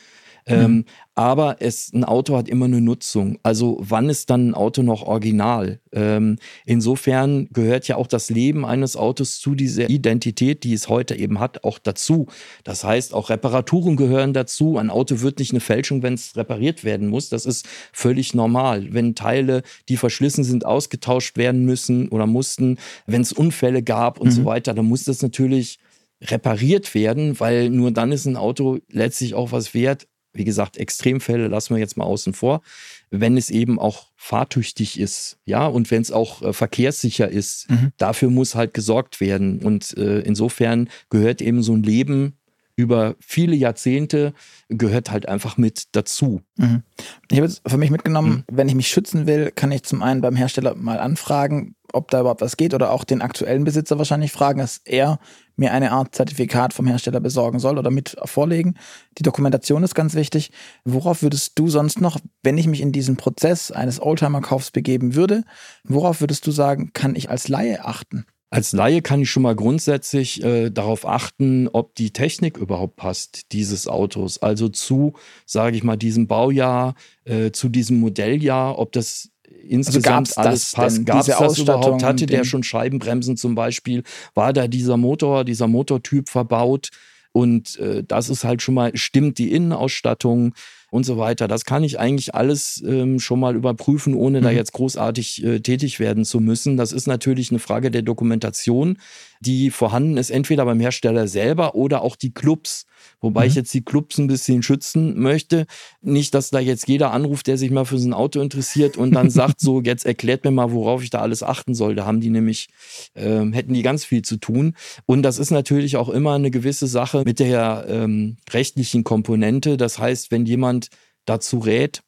Mhm. 0.50 0.56
Ähm, 0.56 0.84
aber 1.14 1.56
es, 1.60 1.92
ein 1.92 2.04
Auto 2.04 2.36
hat 2.36 2.48
immer 2.48 2.64
eine 2.64 2.80
Nutzung. 2.80 3.38
Also 3.42 3.76
wann 3.80 4.08
ist 4.08 4.30
dann 4.30 4.48
ein 4.48 4.54
Auto 4.54 4.82
noch 4.82 5.02
original? 5.02 5.80
Ähm, 5.92 6.38
insofern 6.64 7.48
gehört 7.52 7.88
ja 7.88 7.96
auch 7.96 8.06
das 8.06 8.30
Leben 8.30 8.64
eines 8.64 8.96
Autos 8.96 9.38
zu 9.38 9.54
dieser 9.54 9.90
Identität, 9.90 10.64
die 10.64 10.72
es 10.72 10.88
heute 10.88 11.14
eben 11.16 11.38
hat, 11.38 11.62
auch 11.64 11.78
dazu. 11.78 12.26
Das 12.64 12.84
heißt, 12.84 13.12
auch 13.12 13.28
Reparaturen 13.28 13.96
gehören 13.96 14.32
dazu. 14.32 14.78
Ein 14.78 14.90
Auto 14.90 15.20
wird 15.20 15.38
nicht 15.40 15.52
eine 15.52 15.60
Fälschung, 15.60 16.02
wenn 16.02 16.14
es 16.14 16.36
repariert 16.36 16.84
werden 16.84 17.08
muss. 17.08 17.28
Das 17.28 17.44
ist 17.44 17.66
völlig 17.92 18.34
normal. 18.34 18.92
Wenn 18.92 19.14
Teile, 19.14 19.62
die 19.88 19.96
verschlissen 19.96 20.44
sind, 20.44 20.64
ausgetauscht 20.64 21.36
werden 21.36 21.64
müssen 21.64 22.08
oder 22.08 22.26
mussten, 22.26 22.78
wenn 23.06 23.20
es 23.20 23.32
Unfälle 23.32 23.82
gab 23.82 24.18
und 24.20 24.28
mhm. 24.28 24.32
so 24.32 24.44
weiter, 24.44 24.74
dann 24.74 24.86
muss 24.86 25.04
das 25.04 25.22
natürlich 25.22 25.78
repariert 26.22 26.94
werden, 26.94 27.40
weil 27.40 27.70
nur 27.70 27.90
dann 27.90 28.12
ist 28.12 28.26
ein 28.26 28.36
Auto 28.36 28.78
letztlich 28.90 29.34
auch 29.34 29.52
was 29.52 29.72
wert, 29.74 30.06
wie 30.32 30.44
gesagt, 30.44 30.76
Extremfälle 30.76 31.48
lassen 31.48 31.74
wir 31.74 31.80
jetzt 31.80 31.96
mal 31.96 32.04
außen 32.04 32.32
vor. 32.32 32.62
Wenn 33.10 33.36
es 33.36 33.50
eben 33.50 33.78
auch 33.78 34.06
fahrtüchtig 34.16 34.98
ist, 34.98 35.38
ja, 35.44 35.66
und 35.66 35.90
wenn 35.90 36.02
es 36.02 36.12
auch 36.12 36.42
äh, 36.42 36.52
verkehrssicher 36.52 37.28
ist, 37.28 37.70
mhm. 37.70 37.92
dafür 37.96 38.30
muss 38.30 38.54
halt 38.54 38.74
gesorgt 38.74 39.20
werden. 39.20 39.60
Und 39.62 39.96
äh, 39.96 40.20
insofern 40.20 40.88
gehört 41.08 41.42
eben 41.42 41.62
so 41.62 41.74
ein 41.74 41.82
Leben 41.82 42.36
über 42.80 43.14
viele 43.20 43.54
Jahrzehnte 43.54 44.32
gehört 44.68 45.10
halt 45.10 45.28
einfach 45.28 45.56
mit 45.56 45.88
dazu. 45.92 46.40
Mhm. 46.56 46.82
Ich 47.30 47.38
habe 47.38 47.46
jetzt 47.46 47.62
für 47.66 47.76
mich 47.76 47.90
mitgenommen, 47.90 48.44
mhm. 48.48 48.56
wenn 48.56 48.68
ich 48.68 48.74
mich 48.74 48.88
schützen 48.88 49.26
will, 49.26 49.52
kann 49.54 49.70
ich 49.70 49.82
zum 49.82 50.02
einen 50.02 50.20
beim 50.20 50.36
Hersteller 50.36 50.74
mal 50.74 50.98
anfragen, 50.98 51.74
ob 51.92 52.10
da 52.10 52.20
überhaupt 52.20 52.40
was 52.40 52.56
geht 52.56 52.74
oder 52.74 52.90
auch 52.90 53.04
den 53.04 53.22
aktuellen 53.22 53.64
Besitzer 53.64 53.98
wahrscheinlich 53.98 54.32
fragen, 54.32 54.60
dass 54.60 54.80
er 54.84 55.18
mir 55.56 55.72
eine 55.72 55.92
Art 55.92 56.14
Zertifikat 56.14 56.72
vom 56.72 56.86
Hersteller 56.86 57.20
besorgen 57.20 57.58
soll 57.58 57.78
oder 57.78 57.90
mit 57.90 58.16
vorlegen. 58.24 58.74
Die 59.18 59.22
Dokumentation 59.22 59.82
ist 59.82 59.94
ganz 59.94 60.14
wichtig. 60.14 60.52
Worauf 60.84 61.22
würdest 61.22 61.58
du 61.58 61.68
sonst 61.68 62.00
noch, 62.00 62.18
wenn 62.42 62.56
ich 62.56 62.66
mich 62.66 62.80
in 62.80 62.92
diesen 62.92 63.16
Prozess 63.16 63.70
eines 63.70 64.00
Oldtimer-Kaufs 64.00 64.70
begeben 64.70 65.14
würde, 65.14 65.44
worauf 65.84 66.20
würdest 66.20 66.46
du 66.46 66.50
sagen, 66.50 66.92
kann 66.94 67.14
ich 67.14 67.28
als 67.28 67.48
Laie 67.48 67.84
achten? 67.84 68.24
Als 68.52 68.72
Laie 68.72 69.00
kann 69.00 69.22
ich 69.22 69.30
schon 69.30 69.44
mal 69.44 69.54
grundsätzlich 69.54 70.42
äh, 70.42 70.70
darauf 70.70 71.06
achten, 71.06 71.68
ob 71.68 71.94
die 71.94 72.10
Technik 72.10 72.56
überhaupt 72.56 72.96
passt 72.96 73.52
dieses 73.52 73.86
Autos. 73.86 74.38
Also 74.38 74.68
zu, 74.68 75.14
sage 75.46 75.76
ich 75.76 75.84
mal, 75.84 75.96
diesem 75.96 76.26
Baujahr, 76.26 76.96
äh, 77.24 77.52
zu 77.52 77.68
diesem 77.68 78.00
Modelljahr, 78.00 78.76
ob 78.76 78.90
das 78.90 79.30
insgesamt 79.62 80.36
also 80.36 80.48
alles 80.48 80.72
passt. 80.72 81.06
Gab 81.06 81.20
es 81.20 81.26
das 81.26 81.58
überhaupt? 81.58 82.02
Hatte 82.02 82.26
der 82.26 82.42
schon 82.42 82.64
Scheibenbremsen 82.64 83.36
zum 83.36 83.54
Beispiel? 83.54 84.02
War 84.34 84.52
da 84.52 84.66
dieser 84.66 84.96
Motor, 84.96 85.44
dieser 85.44 85.68
Motortyp 85.68 86.28
verbaut? 86.28 86.90
Und 87.32 87.78
äh, 87.78 88.02
das 88.02 88.28
ist 88.28 88.42
halt 88.42 88.62
schon 88.62 88.74
mal, 88.74 88.90
stimmt 88.96 89.38
die 89.38 89.52
Innenausstattung 89.52 90.54
und 90.90 91.04
so 91.04 91.16
weiter. 91.16 91.48
Das 91.48 91.64
kann 91.64 91.84
ich 91.84 91.98
eigentlich 91.98 92.34
alles 92.34 92.82
ähm, 92.86 93.20
schon 93.20 93.40
mal 93.40 93.54
überprüfen, 93.54 94.14
ohne 94.14 94.40
mhm. 94.40 94.44
da 94.44 94.50
jetzt 94.50 94.72
großartig 94.72 95.44
äh, 95.44 95.60
tätig 95.60 96.00
werden 96.00 96.24
zu 96.24 96.40
müssen. 96.40 96.76
Das 96.76 96.92
ist 96.92 97.06
natürlich 97.06 97.50
eine 97.50 97.60
Frage 97.60 97.90
der 97.90 98.02
Dokumentation, 98.02 98.98
die 99.40 99.70
vorhanden 99.70 100.18
ist, 100.18 100.30
entweder 100.30 100.66
beim 100.66 100.80
Hersteller 100.80 101.26
selber 101.26 101.74
oder 101.74 102.02
auch 102.02 102.14
die 102.14 102.32
Clubs. 102.32 102.84
Wobei 103.20 103.44
mhm. 103.44 103.48
ich 103.48 103.54
jetzt 103.54 103.72
die 103.72 103.84
Clubs 103.84 104.18
ein 104.18 104.26
bisschen 104.26 104.62
schützen 104.62 105.18
möchte. 105.18 105.66
Nicht, 106.02 106.34
dass 106.34 106.50
da 106.50 106.60
jetzt 106.60 106.88
jeder 106.88 107.12
anruft, 107.12 107.46
der 107.46 107.56
sich 107.56 107.70
mal 107.70 107.86
für 107.86 107.98
so 107.98 108.08
ein 108.08 108.12
Auto 108.12 108.40
interessiert 108.40 108.98
und 108.98 109.12
dann 109.12 109.30
sagt 109.30 109.60
so, 109.60 109.80
jetzt 109.80 110.04
erklärt 110.04 110.44
mir 110.44 110.50
mal, 110.50 110.72
worauf 110.72 111.02
ich 111.02 111.10
da 111.10 111.20
alles 111.20 111.42
achten 111.42 111.74
soll. 111.74 111.94
Da 111.94 112.04
haben 112.04 112.20
die 112.20 112.30
nämlich, 112.30 112.68
äh, 113.14 113.40
hätten 113.52 113.72
die 113.72 113.82
ganz 113.82 114.04
viel 114.04 114.22
zu 114.22 114.36
tun. 114.36 114.74
Und 115.06 115.22
das 115.22 115.38
ist 115.38 115.50
natürlich 115.50 115.96
auch 115.96 116.10
immer 116.10 116.34
eine 116.34 116.50
gewisse 116.50 116.86
Sache 116.86 117.22
mit 117.24 117.38
der 117.38 117.86
ähm, 117.88 118.36
rechtlichen 118.50 119.04
Komponente. 119.04 119.78
Das 119.78 119.98
heißt, 119.98 120.30
wenn 120.30 120.44
jemand 120.44 120.88
dazu 121.24 121.58
rät, 121.58 122.02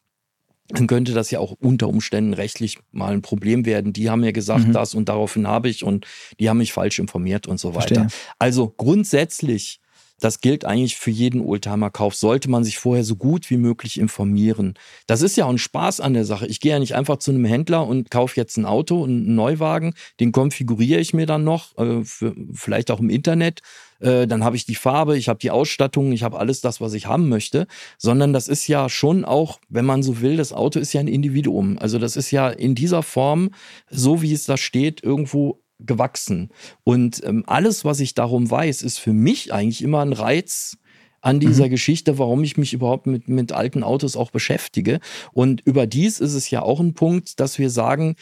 dann 0.73 0.87
könnte 0.87 1.13
das 1.13 1.31
ja 1.31 1.39
auch 1.39 1.53
unter 1.61 1.89
Umständen 1.89 2.33
rechtlich 2.33 2.79
mal 2.93 3.13
ein 3.13 3.23
Problem 3.23 3.67
werden. 3.67 3.93
Die 3.93 4.09
haben 4.09 4.21
mir 4.21 4.33
gesagt, 4.33 4.69
mhm. 4.69 4.73
das 4.73 4.95
und 4.95 5.09
daraufhin 5.09 5.47
habe 5.47 5.69
ich 5.69 5.85
und 5.85 6.07
die 6.41 6.49
haben 6.49 6.59
mich 6.59 6.73
falsch 6.73 6.99
informiert 6.99 7.47
und 7.47 7.59
so 7.59 7.75
weiter. 7.75 7.95
Verstehe. 7.95 8.21
Also 8.39 8.73
grundsätzlich 8.75 9.82
das 10.23 10.41
gilt 10.41 10.65
eigentlich 10.65 10.97
für 10.97 11.11
jeden 11.11 11.41
Oldtimer-Kauf, 11.41 12.15
sollte 12.15 12.49
man 12.49 12.63
sich 12.63 12.79
vorher 12.79 13.03
so 13.03 13.17
gut 13.17 13.51
wie 13.51 13.57
möglich 13.57 13.99
informieren. 13.99 14.75
Das 15.09 15.21
ist 15.21 15.37
ja 15.37 15.47
auch 15.47 15.51
ein 15.51 15.59
Spaß 15.59 15.99
an 15.99 16.15
der 16.15 16.25
Sache. 16.25 16.47
Ich 16.47 16.61
gehe 16.61 16.71
ja 16.73 16.79
nicht 16.79 16.95
einfach 16.95 17.17
zu 17.17 17.33
einem 17.33 17.45
Händler 17.45 17.87
und 17.87 18.11
kaufe 18.11 18.37
jetzt 18.37 18.57
ein 18.57 18.65
Auto, 18.65 19.03
einen 19.03 19.35
Neuwagen, 19.35 19.95
den 20.21 20.31
konfiguriere 20.31 21.01
ich 21.01 21.13
mir 21.13 21.27
dann 21.27 21.43
noch, 21.43 21.77
äh, 21.77 22.05
für, 22.05 22.37
vielleicht 22.55 22.93
auch 22.93 23.01
im 23.01 23.11
Internet. 23.11 23.63
Äh, 23.99 24.29
dann 24.29 24.45
habe 24.45 24.55
ich 24.55 24.65
die 24.65 24.77
Farbe, 24.77 25.17
ich 25.17 25.29
habe 25.29 25.41
die 25.41 25.51
Ausstattung, 25.51 26.13
ich 26.13 26.23
habe 26.23 26.39
alles 26.39 26.61
das, 26.61 26.81
was 26.81 26.95
ich 26.95 27.07
haben 27.07 27.29
möchte, 27.29 27.67
sondern 27.99 28.33
das 28.33 28.47
ist 28.47 28.69
ja 28.69 28.89
schon 28.89 29.25
auch, 29.25 29.59
wenn 29.69 29.85
man 29.85 30.05
so 30.05 30.21
will, 30.21 30.37
das 30.37 30.53
Auto 30.53 30.79
ist 30.79 30.93
ja 30.93 31.01
ein 31.01 31.09
Individuum. 31.09 31.79
Also 31.79 31.99
das 31.99 32.17
ist 32.17 32.31
ja 32.31 32.49
in 32.49 32.77
dieser 32.77 33.03
Form, 33.03 33.51
so 33.91 34.23
wie 34.23 34.33
es 34.33 34.45
da 34.45 34.57
steht, 34.57 35.03
irgendwo 35.03 35.62
gewachsen. 35.87 36.51
Und 36.85 37.23
ähm, 37.25 37.45
alles, 37.47 37.85
was 37.85 38.01
ich 38.01 38.15
darum 38.15 38.51
weiß, 38.51 38.83
ist 38.83 38.99
für 38.99 39.13
mich 39.13 39.53
eigentlich 39.53 39.83
immer 39.83 40.01
ein 40.01 40.13
Reiz, 40.13 40.77
an 41.23 41.39
dieser 41.39 41.67
mhm. 41.67 41.71
Geschichte, 41.71 42.19
warum 42.19 42.45
ich 42.45 42.57
mich 42.59 42.75
überhaupt 42.75 43.07
mit, 43.07 43.29
mit 43.29 43.53
alten 43.53 43.85
Autos 43.85 44.17
auch 44.17 44.33
beschäftige. 44.33 44.99
Und 45.33 45.61
überdies 45.63 46.19
ist 46.19 46.35
es 46.35 46.51
ja 46.51 46.63
auch 46.63 46.81
ein 46.81 46.95
Punkt, 46.95 47.41
dass 47.41 47.59
wir 47.59 47.71
sagen, 47.71 48.17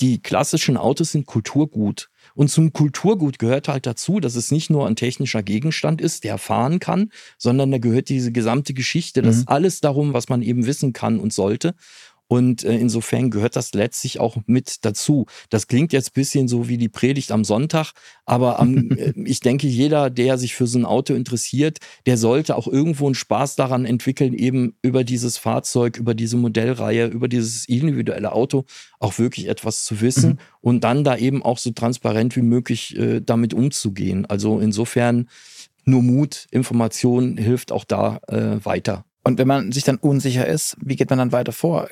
die 0.00 0.20
klassischen 0.20 0.76
Autos 0.76 1.12
sind 1.12 1.26
Kulturgut. 1.26 2.10
Und 2.34 2.50
zum 2.50 2.72
Kulturgut 2.72 3.38
gehört 3.38 3.68
halt 3.68 3.86
dazu, 3.86 4.18
dass 4.18 4.34
es 4.34 4.50
nicht 4.50 4.68
nur 4.68 4.88
ein 4.88 4.96
technischer 4.96 5.44
Gegenstand 5.44 6.00
ist, 6.00 6.24
der 6.24 6.38
fahren 6.38 6.80
kann, 6.80 7.12
sondern 7.38 7.70
da 7.70 7.78
gehört 7.78 8.08
diese 8.08 8.32
gesamte 8.32 8.74
Geschichte, 8.74 9.22
das 9.22 9.38
mhm. 9.38 9.44
alles 9.46 9.80
darum, 9.80 10.12
was 10.12 10.28
man 10.28 10.42
eben 10.42 10.66
wissen 10.66 10.92
kann 10.92 11.20
und 11.20 11.32
sollte. 11.32 11.76
Und 12.32 12.64
äh, 12.64 12.78
insofern 12.78 13.30
gehört 13.30 13.56
das 13.56 13.74
letztlich 13.74 14.18
auch 14.18 14.38
mit 14.46 14.86
dazu. 14.86 15.26
Das 15.50 15.66
klingt 15.66 15.92
jetzt 15.92 16.12
ein 16.12 16.14
bisschen 16.14 16.48
so 16.48 16.66
wie 16.66 16.78
die 16.78 16.88
Predigt 16.88 17.30
am 17.30 17.44
Sonntag, 17.44 17.92
aber 18.24 18.58
am, 18.58 18.90
äh, 18.92 19.12
ich 19.26 19.40
denke, 19.40 19.66
jeder, 19.66 20.08
der 20.08 20.38
sich 20.38 20.54
für 20.54 20.66
so 20.66 20.78
ein 20.78 20.86
Auto 20.86 21.12
interessiert, 21.12 21.76
der 22.06 22.16
sollte 22.16 22.56
auch 22.56 22.66
irgendwo 22.66 23.04
einen 23.04 23.14
Spaß 23.14 23.56
daran 23.56 23.84
entwickeln, 23.84 24.32
eben 24.32 24.76
über 24.80 25.04
dieses 25.04 25.36
Fahrzeug, 25.36 25.98
über 25.98 26.14
diese 26.14 26.38
Modellreihe, 26.38 27.08
über 27.08 27.28
dieses 27.28 27.68
individuelle 27.68 28.32
Auto 28.32 28.64
auch 28.98 29.18
wirklich 29.18 29.46
etwas 29.46 29.84
zu 29.84 30.00
wissen 30.00 30.30
mhm. 30.30 30.38
und 30.62 30.84
dann 30.84 31.04
da 31.04 31.18
eben 31.18 31.42
auch 31.42 31.58
so 31.58 31.72
transparent 31.72 32.34
wie 32.34 32.40
möglich 32.40 32.96
äh, 32.96 33.20
damit 33.20 33.52
umzugehen. 33.52 34.24
Also 34.24 34.58
insofern 34.58 35.28
nur 35.84 36.02
Mut, 36.02 36.46
Information 36.50 37.36
hilft 37.36 37.72
auch 37.72 37.84
da 37.84 38.20
äh, 38.28 38.64
weiter. 38.64 39.04
Und 39.22 39.38
wenn 39.38 39.46
man 39.46 39.70
sich 39.70 39.84
dann 39.84 39.98
unsicher 39.98 40.46
ist, 40.46 40.76
wie 40.80 40.96
geht 40.96 41.10
man 41.10 41.18
dann 41.18 41.32
weiter 41.32 41.52
vor? 41.52 41.88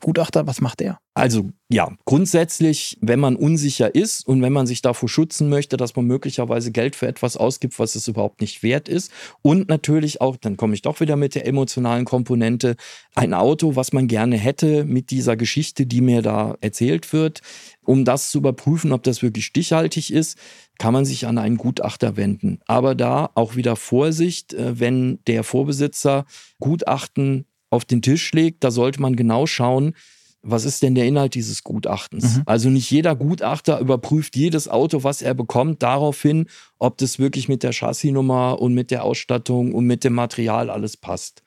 Gutachter, 0.00 0.46
was 0.46 0.60
macht 0.60 0.80
der? 0.80 0.98
Also 1.14 1.50
ja, 1.68 1.90
grundsätzlich, 2.04 2.98
wenn 3.00 3.18
man 3.18 3.36
unsicher 3.36 3.94
ist 3.94 4.26
und 4.26 4.42
wenn 4.42 4.52
man 4.52 4.66
sich 4.66 4.82
davor 4.82 5.08
schützen 5.08 5.48
möchte, 5.48 5.76
dass 5.76 5.96
man 5.96 6.04
möglicherweise 6.06 6.70
Geld 6.70 6.94
für 6.94 7.08
etwas 7.08 7.36
ausgibt, 7.36 7.78
was 7.78 7.94
es 7.94 8.06
überhaupt 8.06 8.40
nicht 8.40 8.62
wert 8.62 8.88
ist. 8.88 9.10
Und 9.42 9.68
natürlich 9.68 10.20
auch, 10.20 10.36
dann 10.36 10.56
komme 10.56 10.74
ich 10.74 10.82
doch 10.82 11.00
wieder 11.00 11.16
mit 11.16 11.34
der 11.34 11.46
emotionalen 11.46 12.04
Komponente, 12.04 12.76
ein 13.14 13.34
Auto, 13.34 13.76
was 13.76 13.92
man 13.92 14.08
gerne 14.08 14.36
hätte 14.36 14.84
mit 14.84 15.10
dieser 15.10 15.36
Geschichte, 15.36 15.86
die 15.86 16.02
mir 16.02 16.22
da 16.22 16.56
erzählt 16.60 17.12
wird. 17.12 17.40
Um 17.84 18.04
das 18.04 18.30
zu 18.30 18.38
überprüfen, 18.38 18.92
ob 18.92 19.02
das 19.02 19.22
wirklich 19.22 19.46
stichhaltig 19.46 20.12
ist, 20.12 20.36
kann 20.78 20.92
man 20.92 21.04
sich 21.04 21.26
an 21.26 21.38
einen 21.38 21.56
Gutachter 21.56 22.16
wenden. 22.16 22.60
Aber 22.66 22.94
da 22.94 23.30
auch 23.34 23.56
wieder 23.56 23.76
Vorsicht, 23.76 24.54
äh, 24.54 24.78
wenn 24.78 25.18
der 25.26 25.44
Vorbesitzer 25.44 26.26
Gutachten 26.60 27.46
auf 27.70 27.84
den 27.84 28.02
Tisch 28.02 28.32
legt, 28.32 28.64
da 28.64 28.70
sollte 28.70 29.00
man 29.00 29.16
genau 29.16 29.46
schauen, 29.46 29.94
was 30.48 30.64
ist 30.64 30.82
denn 30.82 30.94
der 30.94 31.06
Inhalt 31.06 31.34
dieses 31.34 31.64
Gutachtens? 31.64 32.36
Mhm. 32.36 32.42
Also 32.46 32.68
nicht 32.70 32.90
jeder 32.90 33.16
Gutachter 33.16 33.80
überprüft 33.80 34.36
jedes 34.36 34.68
Auto, 34.68 35.02
was 35.02 35.20
er 35.20 35.34
bekommt, 35.34 35.82
daraufhin, 35.82 36.46
ob 36.78 36.98
das 36.98 37.18
wirklich 37.18 37.48
mit 37.48 37.62
der 37.62 37.72
Chassisnummer 37.72 38.60
und 38.60 38.72
mit 38.72 38.90
der 38.90 39.02
Ausstattung 39.04 39.74
und 39.74 39.86
mit 39.86 40.04
dem 40.04 40.14
Material 40.14 40.70
alles 40.70 40.96
passt. 40.96 41.42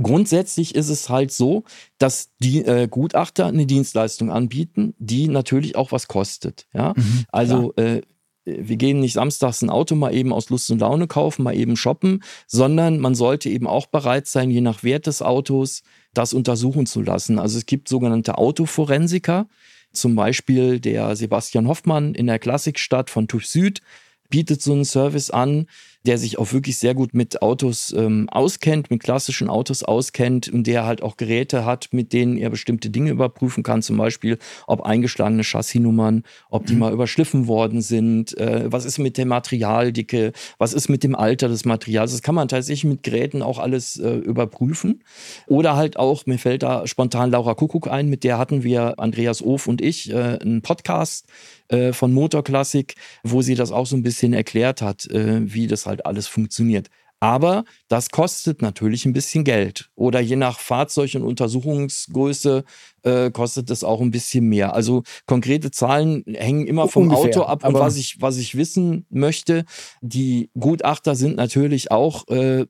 Grundsätzlich 0.00 0.74
ist 0.74 0.88
es 0.88 1.08
halt 1.08 1.32
so, 1.32 1.64
dass 1.98 2.30
die 2.38 2.62
äh, 2.64 2.86
Gutachter 2.88 3.46
eine 3.46 3.66
Dienstleistung 3.66 4.30
anbieten, 4.30 4.94
die 4.98 5.28
natürlich 5.28 5.76
auch 5.76 5.92
was 5.92 6.08
kostet. 6.08 6.66
Ja? 6.74 6.92
Mhm, 6.96 7.24
also 7.28 7.74
äh, 7.76 8.02
wir 8.46 8.76
gehen 8.76 9.00
nicht 9.00 9.14
samstags 9.14 9.60
ein 9.62 9.70
Auto 9.70 9.96
mal 9.96 10.14
eben 10.14 10.32
aus 10.32 10.50
Lust 10.50 10.70
und 10.70 10.78
Laune 10.78 11.08
kaufen, 11.08 11.42
mal 11.42 11.56
eben 11.56 11.76
shoppen, 11.76 12.22
sondern 12.46 13.00
man 13.00 13.14
sollte 13.14 13.50
eben 13.50 13.66
auch 13.66 13.86
bereit 13.86 14.28
sein, 14.28 14.50
je 14.50 14.60
nach 14.60 14.84
Wert 14.84 15.06
des 15.06 15.20
Autos, 15.20 15.82
das 16.14 16.32
untersuchen 16.32 16.86
zu 16.86 17.02
lassen. 17.02 17.38
Also 17.38 17.58
es 17.58 17.66
gibt 17.66 17.88
sogenannte 17.88 18.38
Autoforensiker, 18.38 19.48
zum 19.92 20.14
Beispiel 20.14 20.78
der 20.78 21.16
Sebastian 21.16 21.66
Hoffmann 21.66 22.14
in 22.14 22.26
der 22.26 22.38
Klassikstadt 22.38 23.10
von 23.10 23.28
TÜV 23.28 23.46
Süd 23.46 23.82
bietet 24.28 24.62
so 24.62 24.72
einen 24.72 24.84
Service 24.84 25.30
an, 25.30 25.66
der 26.06 26.18
sich 26.18 26.38
auch 26.38 26.52
wirklich 26.52 26.78
sehr 26.78 26.94
gut 26.94 27.14
mit 27.14 27.42
Autos 27.42 27.94
ähm, 27.96 28.28
auskennt, 28.30 28.90
mit 28.90 29.02
klassischen 29.02 29.48
Autos 29.48 29.82
auskennt 29.82 30.48
und 30.48 30.66
der 30.66 30.86
halt 30.86 31.02
auch 31.02 31.16
Geräte 31.16 31.64
hat, 31.64 31.88
mit 31.92 32.12
denen 32.12 32.36
er 32.36 32.50
bestimmte 32.50 32.90
Dinge 32.90 33.10
überprüfen 33.10 33.62
kann, 33.62 33.82
zum 33.82 33.96
Beispiel 33.96 34.38
ob 34.66 34.82
eingeschlagene 34.82 35.42
Chassisnummern, 35.42 36.22
ob 36.48 36.66
die 36.66 36.74
mhm. 36.74 36.80
mal 36.80 36.92
überschliffen 36.92 37.46
worden 37.48 37.82
sind, 37.82 38.36
äh, 38.38 38.70
was 38.70 38.84
ist 38.84 38.98
mit 38.98 39.18
der 39.18 39.26
Materialdicke, 39.26 40.32
was 40.58 40.72
ist 40.72 40.88
mit 40.88 41.02
dem 41.02 41.14
Alter 41.14 41.48
des 41.48 41.64
Materials. 41.64 42.12
Das 42.12 42.22
kann 42.22 42.34
man 42.34 42.48
tatsächlich 42.48 42.84
mit 42.84 43.02
Geräten 43.02 43.42
auch 43.42 43.58
alles 43.58 43.98
äh, 43.98 44.16
überprüfen. 44.16 45.02
Oder 45.46 45.76
halt 45.76 45.98
auch, 45.98 46.26
mir 46.26 46.38
fällt 46.38 46.62
da 46.62 46.86
spontan 46.86 47.30
Laura 47.30 47.54
Kuckuck 47.54 47.88
ein, 47.88 48.08
mit 48.08 48.24
der 48.24 48.38
hatten 48.38 48.62
wir, 48.62 48.98
Andreas 48.98 49.42
Of 49.42 49.66
und 49.66 49.80
ich, 49.80 50.10
äh, 50.10 50.38
einen 50.40 50.62
Podcast 50.62 51.26
äh, 51.68 51.92
von 51.92 52.12
Motorklassik, 52.12 52.94
wo 53.22 53.42
sie 53.42 53.54
das 53.54 53.72
auch 53.72 53.86
so 53.86 53.96
ein 53.96 54.02
bisschen 54.02 54.32
erklärt 54.32 54.82
hat, 54.82 55.06
äh, 55.06 55.40
wie 55.52 55.66
das 55.66 55.86
halt 55.86 55.95
alles 56.04 56.26
funktioniert. 56.26 56.88
Aber 57.18 57.64
das 57.88 58.10
kostet 58.10 58.60
natürlich 58.60 59.06
ein 59.06 59.14
bisschen 59.14 59.44
Geld. 59.44 59.88
Oder 59.94 60.20
je 60.20 60.36
nach 60.36 60.60
Fahrzeug 60.60 61.14
und 61.14 61.22
Untersuchungsgröße 61.22 62.64
äh, 63.04 63.30
kostet 63.30 63.70
es 63.70 63.84
auch 63.84 64.02
ein 64.02 64.10
bisschen 64.10 64.48
mehr. 64.48 64.74
Also 64.74 65.02
konkrete 65.24 65.70
Zahlen 65.70 66.24
hängen 66.26 66.66
immer 66.66 66.88
vom 66.88 67.04
Ungefähr, 67.04 67.30
Auto 67.30 67.42
ab 67.42 67.66
und 67.66 67.74
was 67.74 67.96
ich, 67.96 68.20
was 68.20 68.36
ich 68.36 68.56
wissen 68.56 69.06
möchte. 69.08 69.64
Die 70.02 70.50
Gutachter 70.58 71.14
sind 71.14 71.36
natürlich 71.36 71.90
auch 71.90 72.28
äh, 72.28 72.66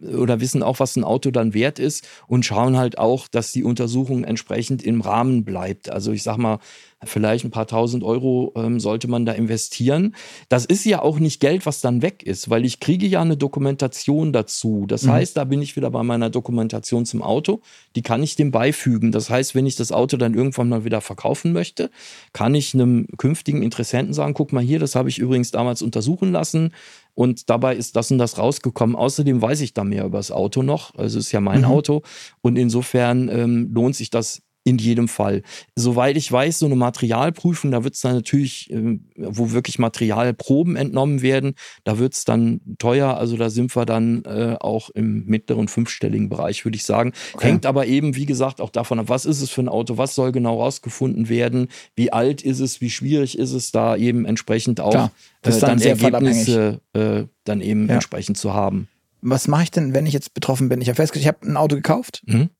oder 0.00 0.40
wissen 0.40 0.62
auch, 0.62 0.78
was 0.78 0.96
ein 0.96 1.04
Auto 1.04 1.30
dann 1.30 1.54
wert 1.54 1.78
ist 1.78 2.06
und 2.26 2.44
schauen 2.44 2.76
halt 2.76 2.98
auch, 2.98 3.28
dass 3.28 3.52
die 3.52 3.64
Untersuchung 3.64 4.24
entsprechend 4.24 4.82
im 4.82 5.00
Rahmen 5.00 5.44
bleibt. 5.44 5.90
Also 5.90 6.12
ich 6.12 6.22
sag 6.22 6.36
mal, 6.36 6.58
vielleicht 7.04 7.44
ein 7.44 7.50
paar 7.50 7.66
tausend 7.66 8.02
Euro 8.02 8.52
ähm, 8.56 8.80
sollte 8.80 9.08
man 9.08 9.26
da 9.26 9.32
investieren. 9.32 10.14
Das 10.48 10.64
ist 10.64 10.84
ja 10.84 11.02
auch 11.02 11.18
nicht 11.18 11.40
Geld, 11.40 11.66
was 11.66 11.80
dann 11.80 12.02
weg 12.02 12.22
ist, 12.22 12.48
weil 12.50 12.64
ich 12.64 12.80
kriege 12.80 13.06
ja 13.06 13.20
eine 13.20 13.36
Dokumentation 13.36 14.32
dazu. 14.32 14.84
Das 14.86 15.04
mhm. 15.04 15.10
heißt, 15.12 15.36
da 15.36 15.44
bin 15.44 15.62
ich 15.62 15.76
wieder 15.76 15.90
bei 15.90 16.02
meiner 16.02 16.30
Dokumentation 16.30 17.06
zum 17.06 17.22
Auto. 17.22 17.60
Die 17.96 18.02
kann 18.02 18.22
ich 18.22 18.36
dem 18.36 18.50
beifügen. 18.50 19.12
Das 19.12 19.30
heißt, 19.30 19.54
wenn 19.54 19.66
ich 19.66 19.76
das 19.76 19.92
Auto 19.92 20.16
dann 20.16 20.34
irgendwann 20.34 20.68
mal 20.68 20.84
wieder 20.84 21.00
verkaufen 21.00 21.52
möchte, 21.52 21.90
kann 22.32 22.54
ich 22.54 22.74
einem 22.74 23.06
künftigen 23.18 23.62
Interessenten 23.62 24.14
sagen, 24.14 24.34
guck 24.34 24.52
mal 24.52 24.62
hier, 24.62 24.78
das 24.78 24.94
habe 24.94 25.08
ich 25.08 25.18
übrigens 25.18 25.50
damals 25.50 25.82
untersuchen 25.82 26.32
lassen. 26.32 26.72
Und 27.16 27.48
dabei 27.48 27.74
ist 27.74 27.96
das 27.96 28.10
und 28.10 28.18
das 28.18 28.36
rausgekommen. 28.36 28.94
Außerdem 28.94 29.40
weiß 29.40 29.62
ich 29.62 29.72
da 29.72 29.84
mehr 29.84 30.04
über 30.04 30.18
das 30.18 30.30
Auto 30.30 30.62
noch. 30.62 30.94
Also 30.96 31.18
es 31.18 31.26
ist 31.26 31.32
ja 31.32 31.40
mein 31.40 31.60
mhm. 31.60 31.64
Auto. 31.64 32.02
Und 32.42 32.56
insofern 32.56 33.30
ähm, 33.30 33.70
lohnt 33.72 33.96
sich 33.96 34.10
das 34.10 34.42
in 34.66 34.78
jedem 34.78 35.06
Fall. 35.06 35.42
Soweit 35.76 36.16
ich 36.16 36.30
weiß, 36.30 36.58
so 36.58 36.66
eine 36.66 36.74
Materialprüfung, 36.74 37.70
da 37.70 37.84
wird 37.84 37.94
es 37.94 38.00
dann 38.00 38.16
natürlich, 38.16 38.68
äh, 38.72 38.98
wo 39.14 39.52
wirklich 39.52 39.78
Materialproben 39.78 40.74
entnommen 40.74 41.22
werden, 41.22 41.54
da 41.84 41.98
wird 41.98 42.14
es 42.14 42.24
dann 42.24 42.60
teuer. 42.78 43.16
Also 43.16 43.36
da 43.36 43.48
sind 43.48 43.76
wir 43.76 43.86
dann 43.86 44.24
äh, 44.24 44.56
auch 44.58 44.90
im 44.90 45.24
mittleren 45.26 45.68
fünfstelligen 45.68 46.28
Bereich, 46.28 46.64
würde 46.64 46.74
ich 46.74 46.82
sagen. 46.82 47.12
Okay. 47.34 47.46
Hängt 47.46 47.64
aber 47.64 47.86
eben, 47.86 48.16
wie 48.16 48.26
gesagt, 48.26 48.60
auch 48.60 48.70
davon 48.70 48.98
ab, 48.98 49.08
was 49.08 49.24
ist 49.24 49.40
es 49.40 49.50
für 49.50 49.60
ein 49.60 49.68
Auto, 49.68 49.98
was 49.98 50.16
soll 50.16 50.32
genau 50.32 50.60
rausgefunden 50.60 51.28
werden, 51.28 51.68
wie 51.94 52.12
alt 52.12 52.42
ist 52.42 52.58
es, 52.58 52.80
wie 52.80 52.90
schwierig 52.90 53.38
ist 53.38 53.52
es, 53.52 53.70
da 53.70 53.94
eben 53.94 54.24
entsprechend 54.24 54.80
auch 54.80 54.90
Klar, 54.90 55.12
äh, 55.42 55.50
dann, 55.50 55.78
dann 55.78 55.80
Ergebnisse 55.80 56.80
äh, 56.92 57.22
dann 57.44 57.60
eben 57.60 57.86
ja. 57.86 57.94
entsprechend 57.94 58.36
zu 58.36 58.52
haben. 58.52 58.88
Was 59.22 59.46
mache 59.46 59.62
ich 59.62 59.70
denn, 59.70 59.94
wenn 59.94 60.06
ich 60.06 60.12
jetzt 60.12 60.34
betroffen 60.34 60.68
bin? 60.68 60.80
Ich 60.80 60.88
habe 60.88 60.96
festgestellt, 60.96 61.36
ich 61.36 61.40
habe 61.40 61.52
ein 61.52 61.56
Auto 61.56 61.76
gekauft. 61.76 62.24
Mhm 62.26 62.50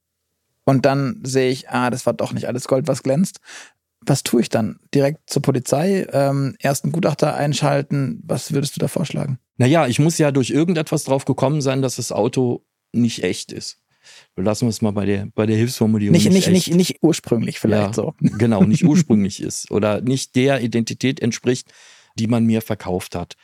und 0.67 0.85
dann 0.85 1.21
sehe 1.23 1.51
ich, 1.51 1.71
ah, 1.71 1.91
das 1.91 2.05
war 2.05 2.13
doch 2.13 2.33
nicht 2.33 2.49
alles 2.49 2.69
Gold, 2.69 2.89
was 2.89 3.03
glänzt. 3.03 3.39
Was 4.01 4.23
tue 4.23 4.43
ich 4.43 4.49
dann? 4.51 4.79
Direkt 4.95 5.31
zur 5.31 5.41
Polizei, 5.41 6.07
ähm, 6.13 6.55
ersten 6.61 6.93
Gutachter 6.93 7.35
einschalten? 7.35 8.23
Was 8.27 8.53
würdest 8.53 8.77
du 8.77 8.81
da 8.81 8.89
vorschlagen? 8.89 9.39
Naja, 9.57 9.87
ich 9.87 9.99
muss 9.99 10.19
ja 10.19 10.33
durch 10.33 10.51
irgendetwas 10.51 11.05
drauf 11.05 11.25
gekommen 11.25 11.63
sein, 11.63 11.83
dass 11.83 11.97
das 11.97 12.13
Auto 12.13 12.65
nicht 12.93 13.23
echt 13.23 13.53
ist. 13.53 13.79
Lassen 14.37 14.67
wir 14.67 14.71
es 14.71 14.83
mal 14.83 14.93
bei 14.93 15.07
der, 15.07 15.29
bei 15.35 15.47
der 15.47 15.57
Hilfsformulierung. 15.57 16.13
Nicht, 16.13 16.31
nicht, 16.31 16.49
nicht, 16.49 16.69
nicht, 16.69 16.77
nicht 16.77 16.99
ursprünglich 17.03 17.59
vielleicht 17.59 17.89
ja, 17.89 17.93
so. 17.93 18.15
Genau, 18.21 18.63
nicht 18.63 18.85
ursprünglich 18.85 19.41
ist 19.41 19.71
oder 19.71 20.01
nicht 20.01 20.37
der 20.37 20.61
Identität 20.61 21.21
entspricht, 21.21 21.73
die 22.19 22.27
man 22.27 22.45
mir 22.45 22.61
verkauft 22.61 23.15
hat. 23.15 23.35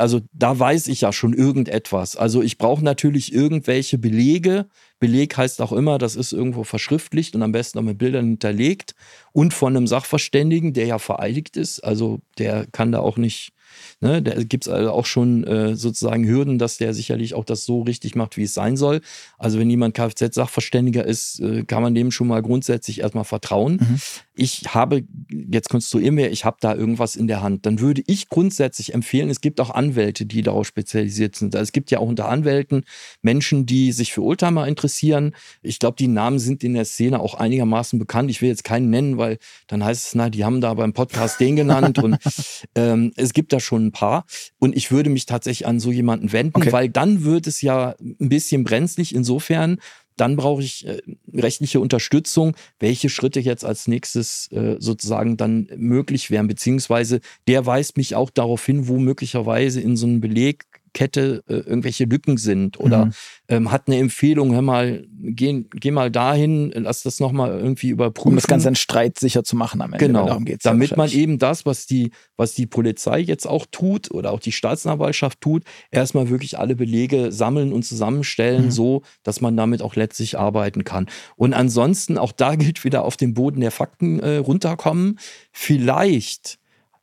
Also 0.00 0.20
da 0.32 0.58
weiß 0.58 0.88
ich 0.88 1.02
ja 1.02 1.12
schon 1.12 1.34
irgendetwas. 1.34 2.16
Also 2.16 2.42
ich 2.42 2.58
brauche 2.58 2.84
natürlich 2.84 3.32
irgendwelche 3.32 3.98
Belege, 3.98 4.66
Beleg 4.98 5.36
heißt 5.36 5.62
auch 5.62 5.72
immer, 5.72 5.98
das 5.98 6.14
ist 6.14 6.32
irgendwo 6.32 6.62
verschriftlicht 6.62 7.34
und 7.34 7.42
am 7.42 7.52
besten 7.52 7.78
auch 7.78 7.82
mit 7.82 7.98
Bildern 7.98 8.26
hinterlegt 8.26 8.94
und 9.32 9.54
von 9.54 9.74
einem 9.74 9.86
Sachverständigen, 9.86 10.74
der 10.74 10.86
ja 10.86 10.98
vereidigt 10.98 11.56
ist. 11.56 11.80
Also 11.80 12.20
der 12.38 12.66
kann 12.70 12.92
da 12.92 13.00
auch 13.00 13.16
nicht 13.16 13.52
Ne? 14.00 14.22
Da 14.22 14.42
gibt 14.42 14.66
es 14.66 14.72
also 14.72 14.90
auch 14.90 15.06
schon 15.06 15.44
äh, 15.44 15.76
sozusagen 15.76 16.26
Hürden, 16.26 16.58
dass 16.58 16.78
der 16.78 16.94
sicherlich 16.94 17.34
auch 17.34 17.44
das 17.44 17.64
so 17.64 17.82
richtig 17.82 18.14
macht, 18.14 18.36
wie 18.36 18.44
es 18.44 18.54
sein 18.54 18.76
soll. 18.76 19.00
Also 19.38 19.58
wenn 19.58 19.70
jemand 19.70 19.94
Kfz-Sachverständiger 19.94 21.04
ist, 21.04 21.40
äh, 21.40 21.64
kann 21.64 21.82
man 21.82 21.94
dem 21.94 22.10
schon 22.10 22.28
mal 22.28 22.42
grundsätzlich 22.42 23.00
erstmal 23.00 23.24
vertrauen. 23.24 23.78
Mhm. 23.80 24.00
Ich 24.42 24.62
habe, 24.68 25.04
jetzt 25.28 25.68
konstruieren 25.68 26.16
wir, 26.16 26.30
ich 26.30 26.46
habe 26.46 26.56
da 26.60 26.74
irgendwas 26.74 27.14
in 27.14 27.26
der 27.26 27.42
Hand. 27.42 27.66
Dann 27.66 27.78
würde 27.78 28.02
ich 28.06 28.30
grundsätzlich 28.30 28.94
empfehlen, 28.94 29.28
es 29.28 29.42
gibt 29.42 29.60
auch 29.60 29.68
Anwälte, 29.68 30.24
die 30.24 30.40
darauf 30.40 30.66
spezialisiert 30.66 31.36
sind. 31.36 31.54
Also 31.54 31.64
es 31.64 31.72
gibt 31.72 31.90
ja 31.90 31.98
auch 31.98 32.08
unter 32.08 32.26
Anwälten 32.26 32.84
Menschen, 33.20 33.66
die 33.66 33.92
sich 33.92 34.14
für 34.14 34.22
Oldtimer 34.22 34.66
interessieren. 34.66 35.34
Ich 35.60 35.78
glaube, 35.78 35.96
die 35.98 36.08
Namen 36.08 36.38
sind 36.38 36.64
in 36.64 36.72
der 36.72 36.86
Szene 36.86 37.20
auch 37.20 37.34
einigermaßen 37.34 37.98
bekannt. 37.98 38.30
Ich 38.30 38.40
will 38.40 38.48
jetzt 38.48 38.64
keinen 38.64 38.88
nennen, 38.88 39.18
weil 39.18 39.36
dann 39.66 39.84
heißt 39.84 40.06
es, 40.06 40.14
na, 40.14 40.30
die 40.30 40.42
haben 40.42 40.62
da 40.62 40.72
beim 40.72 40.94
Podcast 40.94 41.38
den 41.38 41.56
genannt. 41.56 41.98
und 41.98 42.16
ähm, 42.76 43.12
es 43.16 43.34
gibt 43.34 43.52
da 43.52 43.60
schon 43.60 43.88
ein 43.88 43.92
paar. 43.92 44.24
Und 44.58 44.74
ich 44.74 44.90
würde 44.90 45.10
mich 45.10 45.26
tatsächlich 45.26 45.68
an 45.68 45.80
so 45.80 45.92
jemanden 45.92 46.32
wenden, 46.32 46.56
okay. 46.56 46.72
weil 46.72 46.88
dann 46.88 47.24
wird 47.24 47.46
es 47.46 47.60
ja 47.60 47.94
ein 48.00 48.30
bisschen 48.30 48.64
brenzlig 48.64 49.14
insofern, 49.14 49.80
dann 50.20 50.36
brauche 50.36 50.62
ich 50.62 50.86
äh, 50.86 51.00
rechtliche 51.32 51.80
Unterstützung, 51.80 52.54
welche 52.78 53.08
Schritte 53.08 53.40
jetzt 53.40 53.64
als 53.64 53.88
nächstes 53.88 54.48
äh, 54.52 54.76
sozusagen 54.78 55.36
dann 55.36 55.68
möglich 55.76 56.30
wären, 56.30 56.46
beziehungsweise 56.46 57.20
der 57.48 57.64
weist 57.66 57.96
mich 57.96 58.14
auch 58.14 58.30
darauf 58.30 58.64
hin, 58.64 58.86
wo 58.86 58.98
möglicherweise 58.98 59.80
in 59.80 59.96
so 59.96 60.06
einem 60.06 60.20
Beleg 60.20 60.64
Kette 60.92 61.42
äh, 61.48 61.54
irgendwelche 61.54 62.04
Lücken 62.04 62.36
sind 62.36 62.78
oder 62.78 63.06
mhm. 63.06 63.12
ähm, 63.48 63.72
hat 63.72 63.86
eine 63.86 63.98
Empfehlung, 63.98 64.52
hör 64.52 64.62
mal, 64.62 65.06
geh, 65.20 65.64
geh 65.72 65.90
mal 65.90 66.10
dahin, 66.10 66.72
lass 66.74 67.02
das 67.02 67.20
nochmal 67.20 67.58
irgendwie 67.58 67.88
überprüfen. 67.88 68.30
Um 68.30 68.36
das 68.36 68.46
Ganze 68.46 68.66
dann 68.66 68.76
streitsicher 68.76 69.44
zu 69.44 69.56
machen 69.56 69.80
am 69.82 69.92
Ende. 69.92 70.06
Genau, 70.06 70.26
darum 70.26 70.44
geht's 70.44 70.62
damit 70.62 70.90
ja 70.90 70.96
man 70.96 71.10
eben 71.10 71.38
das, 71.38 71.66
was 71.66 71.86
die, 71.86 72.12
was 72.36 72.54
die 72.54 72.66
Polizei 72.66 73.20
jetzt 73.20 73.46
auch 73.46 73.66
tut 73.70 74.10
oder 74.10 74.32
auch 74.32 74.40
die 74.40 74.52
Staatsanwaltschaft 74.52 75.40
tut, 75.40 75.64
erstmal 75.90 76.30
wirklich 76.30 76.58
alle 76.58 76.76
Belege 76.76 77.32
sammeln 77.32 77.72
und 77.72 77.84
zusammenstellen, 77.84 78.66
mhm. 78.66 78.70
so 78.70 79.02
dass 79.22 79.40
man 79.40 79.56
damit 79.56 79.82
auch 79.82 79.96
letztlich 79.96 80.38
arbeiten 80.38 80.84
kann. 80.84 81.06
Und 81.36 81.54
ansonsten, 81.54 82.18
auch 82.18 82.32
da 82.32 82.54
gilt 82.54 82.84
wieder 82.84 83.04
auf 83.04 83.16
den 83.16 83.34
Boden 83.34 83.60
der 83.60 83.70
Fakten 83.70 84.20
äh, 84.20 84.36
runterkommen. 84.36 85.18
Vielleicht 85.52 86.59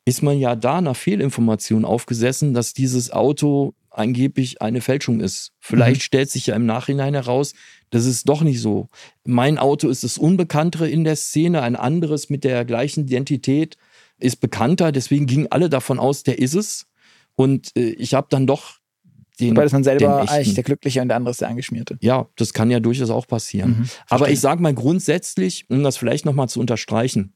ist 0.07 0.23
man 0.23 0.39
ja 0.39 0.55
da 0.55 0.79
nach 0.79 0.95
Fehlinformationen 0.95 1.83
aufgesessen, 1.83 2.53
dass 2.53 2.73
dieses 2.73 3.11
Auto 3.11 3.73
angeblich 3.89 4.61
eine 4.61 4.79
Fälschung 4.79 5.19
ist. 5.19 5.51
Vielleicht 5.59 5.99
mhm. 5.99 6.05
stellt 6.05 6.31
sich 6.31 6.47
ja 6.47 6.55
im 6.55 6.65
Nachhinein 6.65 7.13
heraus, 7.13 7.53
das 7.89 8.05
ist 8.05 8.29
doch 8.29 8.41
nicht 8.41 8.61
so. 8.61 8.87
Mein 9.25 9.57
Auto 9.57 9.89
ist 9.89 10.05
das 10.05 10.17
Unbekanntere 10.17 10.89
in 10.89 11.03
der 11.03 11.17
Szene, 11.17 11.61
ein 11.61 11.75
anderes 11.75 12.29
mit 12.29 12.45
der 12.45 12.63
gleichen 12.63 13.01
Identität 13.03 13.75
ist 14.17 14.37
bekannter, 14.37 14.93
deswegen 14.93 15.25
gingen 15.25 15.47
alle 15.51 15.69
davon 15.69 15.99
aus, 15.99 16.23
der 16.23 16.39
ist 16.39 16.53
es. 16.53 16.87
Und 17.35 17.75
äh, 17.75 17.89
ich 17.89 18.13
habe 18.13 18.27
dann 18.29 18.47
doch 18.47 18.77
den. 19.41 19.51
Wobei 19.51 19.65
ist 19.65 19.73
man 19.73 19.83
selber 19.83 20.21
eigentlich 20.21 20.55
der 20.55 20.63
Glückliche 20.63 21.01
und 21.01 21.09
der 21.09 21.17
andere 21.17 21.31
ist 21.31 21.41
der 21.41 21.49
Angeschmierte. 21.49 21.97
Ja, 21.99 22.29
das 22.37 22.53
kann 22.53 22.71
ja 22.71 22.79
durchaus 22.79 23.09
auch 23.09 23.27
passieren. 23.27 23.79
Mhm, 23.79 23.89
Aber 24.07 24.29
ich 24.29 24.39
sage 24.39 24.61
mal 24.61 24.73
grundsätzlich, 24.73 25.65
um 25.69 25.83
das 25.83 25.97
vielleicht 25.97 26.25
nochmal 26.25 26.47
zu 26.47 26.61
unterstreichen, 26.61 27.33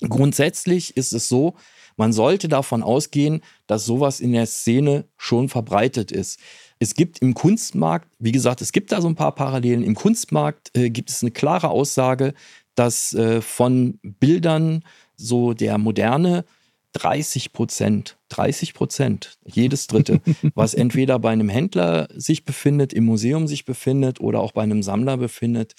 grundsätzlich 0.00 0.94
ist 0.94 1.14
es 1.14 1.30
so, 1.30 1.54
man 1.96 2.12
sollte 2.12 2.48
davon 2.48 2.82
ausgehen, 2.82 3.42
dass 3.66 3.84
sowas 3.84 4.20
in 4.20 4.32
der 4.32 4.46
Szene 4.46 5.04
schon 5.16 5.48
verbreitet 5.48 6.12
ist. 6.12 6.38
Es 6.78 6.94
gibt 6.94 7.20
im 7.20 7.34
Kunstmarkt, 7.34 8.08
wie 8.18 8.32
gesagt, 8.32 8.60
es 8.60 8.72
gibt 8.72 8.92
da 8.92 9.00
so 9.00 9.08
ein 9.08 9.14
paar 9.14 9.34
Parallelen. 9.34 9.84
Im 9.84 9.94
Kunstmarkt 9.94 10.76
äh, 10.76 10.90
gibt 10.90 11.10
es 11.10 11.22
eine 11.22 11.30
klare 11.30 11.70
Aussage, 11.70 12.34
dass 12.74 13.14
äh, 13.14 13.40
von 13.40 13.98
Bildern 14.02 14.82
so 15.16 15.52
der 15.52 15.78
moderne 15.78 16.44
30 16.94 17.52
Prozent, 17.52 18.18
30 18.28 18.74
Prozent, 18.74 19.38
jedes 19.44 19.86
dritte, 19.86 20.20
was 20.54 20.74
entweder 20.74 21.18
bei 21.18 21.30
einem 21.30 21.48
Händler 21.48 22.08
sich 22.14 22.44
befindet, 22.44 22.92
im 22.92 23.04
Museum 23.04 23.46
sich 23.46 23.64
befindet 23.64 24.20
oder 24.20 24.40
auch 24.40 24.52
bei 24.52 24.62
einem 24.62 24.82
Sammler 24.82 25.16
befindet, 25.16 25.74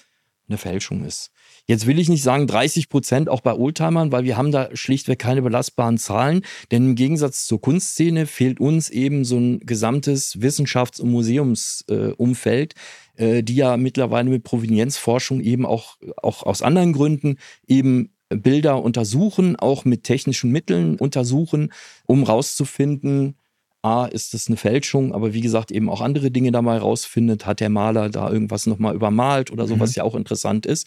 eine 0.48 0.58
Fälschung 0.58 1.04
ist. 1.04 1.30
Jetzt 1.66 1.86
will 1.86 1.98
ich 1.98 2.10
nicht 2.10 2.22
sagen 2.22 2.46
30 2.46 2.90
Prozent 2.90 3.28
auch 3.28 3.40
bei 3.40 3.54
Oldtimern, 3.54 4.12
weil 4.12 4.24
wir 4.24 4.36
haben 4.36 4.52
da 4.52 4.68
schlichtweg 4.74 5.18
keine 5.18 5.40
belastbaren 5.40 5.96
Zahlen. 5.96 6.42
Denn 6.70 6.90
im 6.90 6.94
Gegensatz 6.94 7.46
zur 7.46 7.60
Kunstszene 7.60 8.26
fehlt 8.26 8.60
uns 8.60 8.90
eben 8.90 9.24
so 9.24 9.38
ein 9.38 9.60
gesamtes 9.60 10.40
Wissenschafts- 10.40 11.00
und 11.00 11.10
Museumsumfeld, 11.10 12.74
äh, 13.16 13.42
die 13.42 13.56
ja 13.56 13.78
mittlerweile 13.78 14.28
mit 14.28 14.44
Provenienzforschung 14.44 15.40
eben 15.40 15.64
auch, 15.64 15.96
auch 16.18 16.42
aus 16.42 16.60
anderen 16.60 16.92
Gründen 16.92 17.38
eben 17.66 18.10
Bilder 18.28 18.82
untersuchen, 18.82 19.56
auch 19.56 19.84
mit 19.84 20.04
technischen 20.04 20.50
Mitteln 20.50 20.96
untersuchen, 20.96 21.72
um 22.06 22.24
rauszufinden, 22.24 23.36
A, 23.84 24.06
ist 24.06 24.32
das 24.32 24.48
eine 24.48 24.56
Fälschung, 24.56 25.12
aber 25.12 25.34
wie 25.34 25.42
gesagt, 25.42 25.70
eben 25.70 25.90
auch 25.90 26.00
andere 26.00 26.30
Dinge 26.30 26.50
da 26.52 26.62
mal 26.62 26.78
rausfindet. 26.78 27.44
Hat 27.44 27.60
der 27.60 27.68
Maler 27.68 28.08
da 28.08 28.30
irgendwas 28.30 28.66
nochmal 28.66 28.94
übermalt 28.94 29.50
oder 29.50 29.66
so, 29.66 29.76
mhm. 29.76 29.80
was 29.80 29.94
ja 29.94 30.04
auch 30.04 30.14
interessant 30.14 30.64
ist. 30.64 30.86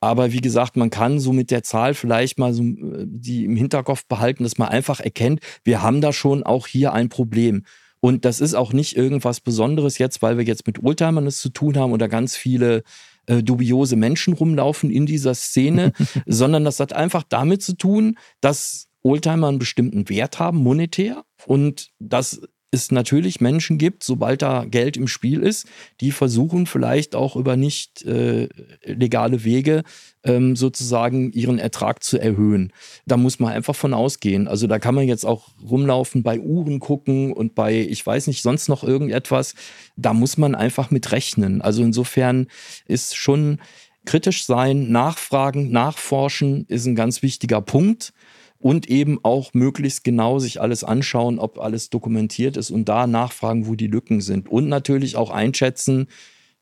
Aber 0.00 0.32
wie 0.32 0.40
gesagt, 0.40 0.76
man 0.76 0.90
kann 0.90 1.18
so 1.18 1.32
mit 1.32 1.50
der 1.50 1.62
Zahl 1.62 1.94
vielleicht 1.94 2.38
mal 2.38 2.52
so 2.52 2.62
äh, 2.62 3.04
die 3.06 3.44
im 3.44 3.56
Hinterkopf 3.56 4.06
behalten, 4.06 4.44
dass 4.44 4.58
man 4.58 4.68
einfach 4.68 5.00
erkennt, 5.00 5.40
wir 5.64 5.82
haben 5.82 6.00
da 6.00 6.12
schon 6.12 6.42
auch 6.42 6.66
hier 6.66 6.92
ein 6.92 7.08
Problem. 7.08 7.64
Und 8.00 8.24
das 8.24 8.40
ist 8.40 8.54
auch 8.54 8.72
nicht 8.72 8.96
irgendwas 8.96 9.40
Besonderes 9.40 9.98
jetzt, 9.98 10.22
weil 10.22 10.36
wir 10.36 10.44
jetzt 10.44 10.66
mit 10.66 10.82
Oldtimern 10.82 11.26
es 11.26 11.38
zu 11.38 11.48
tun 11.48 11.76
haben 11.76 11.92
oder 11.92 12.08
ganz 12.08 12.36
viele 12.36 12.82
äh, 13.26 13.42
dubiose 13.42 13.96
Menschen 13.96 14.34
rumlaufen 14.34 14.90
in 14.90 15.06
dieser 15.06 15.34
Szene, 15.34 15.92
sondern 16.26 16.64
das 16.64 16.78
hat 16.78 16.92
einfach 16.92 17.22
damit 17.28 17.62
zu 17.62 17.76
tun, 17.76 18.18
dass 18.40 18.88
Oldtimer 19.02 19.48
einen 19.48 19.58
bestimmten 19.58 20.08
Wert 20.08 20.38
haben, 20.38 20.58
monetär. 20.58 21.24
Und 21.46 21.90
das 21.98 22.42
es 22.76 22.92
natürlich 22.92 23.40
Menschen 23.40 23.78
gibt, 23.78 24.04
sobald 24.04 24.42
da 24.42 24.64
Geld 24.64 24.96
im 24.96 25.08
Spiel 25.08 25.42
ist, 25.42 25.66
die 26.00 26.12
versuchen 26.12 26.66
vielleicht 26.66 27.16
auch 27.16 27.34
über 27.34 27.56
nicht 27.56 28.04
äh, 28.04 28.48
legale 28.84 29.42
Wege 29.42 29.82
ähm, 30.22 30.54
sozusagen 30.54 31.32
ihren 31.32 31.58
Ertrag 31.58 32.04
zu 32.04 32.18
erhöhen. 32.18 32.72
Da 33.06 33.16
muss 33.16 33.40
man 33.40 33.52
einfach 33.52 33.74
von 33.74 33.94
ausgehen. 33.94 34.46
Also 34.46 34.66
da 34.66 34.78
kann 34.78 34.94
man 34.94 35.08
jetzt 35.08 35.24
auch 35.24 35.48
rumlaufen, 35.60 36.22
bei 36.22 36.38
Uhren 36.38 36.78
gucken 36.78 37.32
und 37.32 37.54
bei, 37.54 37.74
ich 37.80 38.06
weiß 38.06 38.28
nicht, 38.28 38.42
sonst 38.42 38.68
noch 38.68 38.84
irgendetwas. 38.84 39.54
Da 39.96 40.12
muss 40.12 40.36
man 40.36 40.54
einfach 40.54 40.90
mit 40.90 41.10
rechnen. 41.10 41.62
Also 41.62 41.82
insofern 41.82 42.46
ist 42.86 43.16
schon 43.16 43.58
kritisch 44.04 44.44
sein, 44.44 44.92
nachfragen, 44.92 45.70
nachforschen 45.72 46.64
ist 46.68 46.86
ein 46.86 46.94
ganz 46.94 47.22
wichtiger 47.22 47.60
Punkt 47.60 48.12
und 48.58 48.88
eben 48.88 49.18
auch 49.22 49.54
möglichst 49.54 50.04
genau 50.04 50.38
sich 50.38 50.60
alles 50.60 50.84
anschauen, 50.84 51.38
ob 51.38 51.58
alles 51.58 51.90
dokumentiert 51.90 52.56
ist 52.56 52.70
und 52.70 52.88
da 52.88 53.06
nachfragen, 53.06 53.66
wo 53.66 53.74
die 53.74 53.86
Lücken 53.86 54.20
sind. 54.20 54.48
Und 54.48 54.68
natürlich 54.68 55.16
auch 55.16 55.30
einschätzen, 55.30 56.08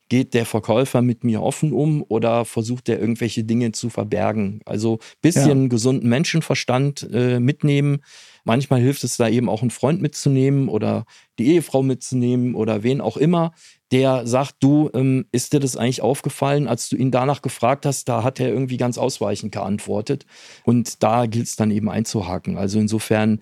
geht 0.09 0.35
der 0.35 0.44
Verkäufer 0.44 1.02
mit 1.02 1.24
mir 1.24 1.42
offen 1.42 1.72
um 1.72 2.04
oder 2.07 2.44
versucht 2.44 2.88
er 2.88 3.00
irgendwelche 3.00 3.44
Dinge 3.44 3.72
zu 3.72 3.88
verbergen? 3.88 4.61
Also 4.66 4.98
bisschen 5.22 5.62
ja. 5.62 5.68
gesunden 5.68 6.09
Menschenverstand 6.09 7.09
äh, 7.12 7.40
mitnehmen. 7.40 7.98
Manchmal 8.44 8.80
hilft 8.80 9.04
es 9.04 9.16
da 9.16 9.28
eben 9.28 9.48
auch 9.48 9.62
einen 9.62 9.70
Freund 9.70 10.02
mitzunehmen 10.02 10.68
oder 10.68 11.07
die 11.38 11.46
Ehefrau 11.54 11.83
mitzunehmen 11.83 12.54
oder 12.54 12.83
wen 12.83 13.00
auch 13.00 13.16
immer, 13.16 13.54
der 13.94 14.26
sagt, 14.26 14.57
du, 14.59 14.90
ähm, 14.92 15.24
ist 15.30 15.52
dir 15.52 15.61
das 15.61 15.76
eigentlich 15.76 16.02
aufgefallen, 16.02 16.66
als 16.66 16.88
du 16.88 16.96
ihn 16.96 17.12
danach 17.12 17.42
gefragt 17.42 17.87
hast, 17.87 18.09
da 18.09 18.24
hat 18.24 18.40
er 18.40 18.48
irgendwie 18.48 18.76
ganz 18.76 18.98
ausweichend 18.98 19.52
geantwortet. 19.52 20.26
Und 20.64 21.04
da 21.04 21.26
gilt 21.26 21.46
es 21.46 21.54
dann 21.54 21.70
eben 21.70 21.88
einzuhaken. 21.88 22.59
Also 22.59 22.80
insofern, 22.80 23.38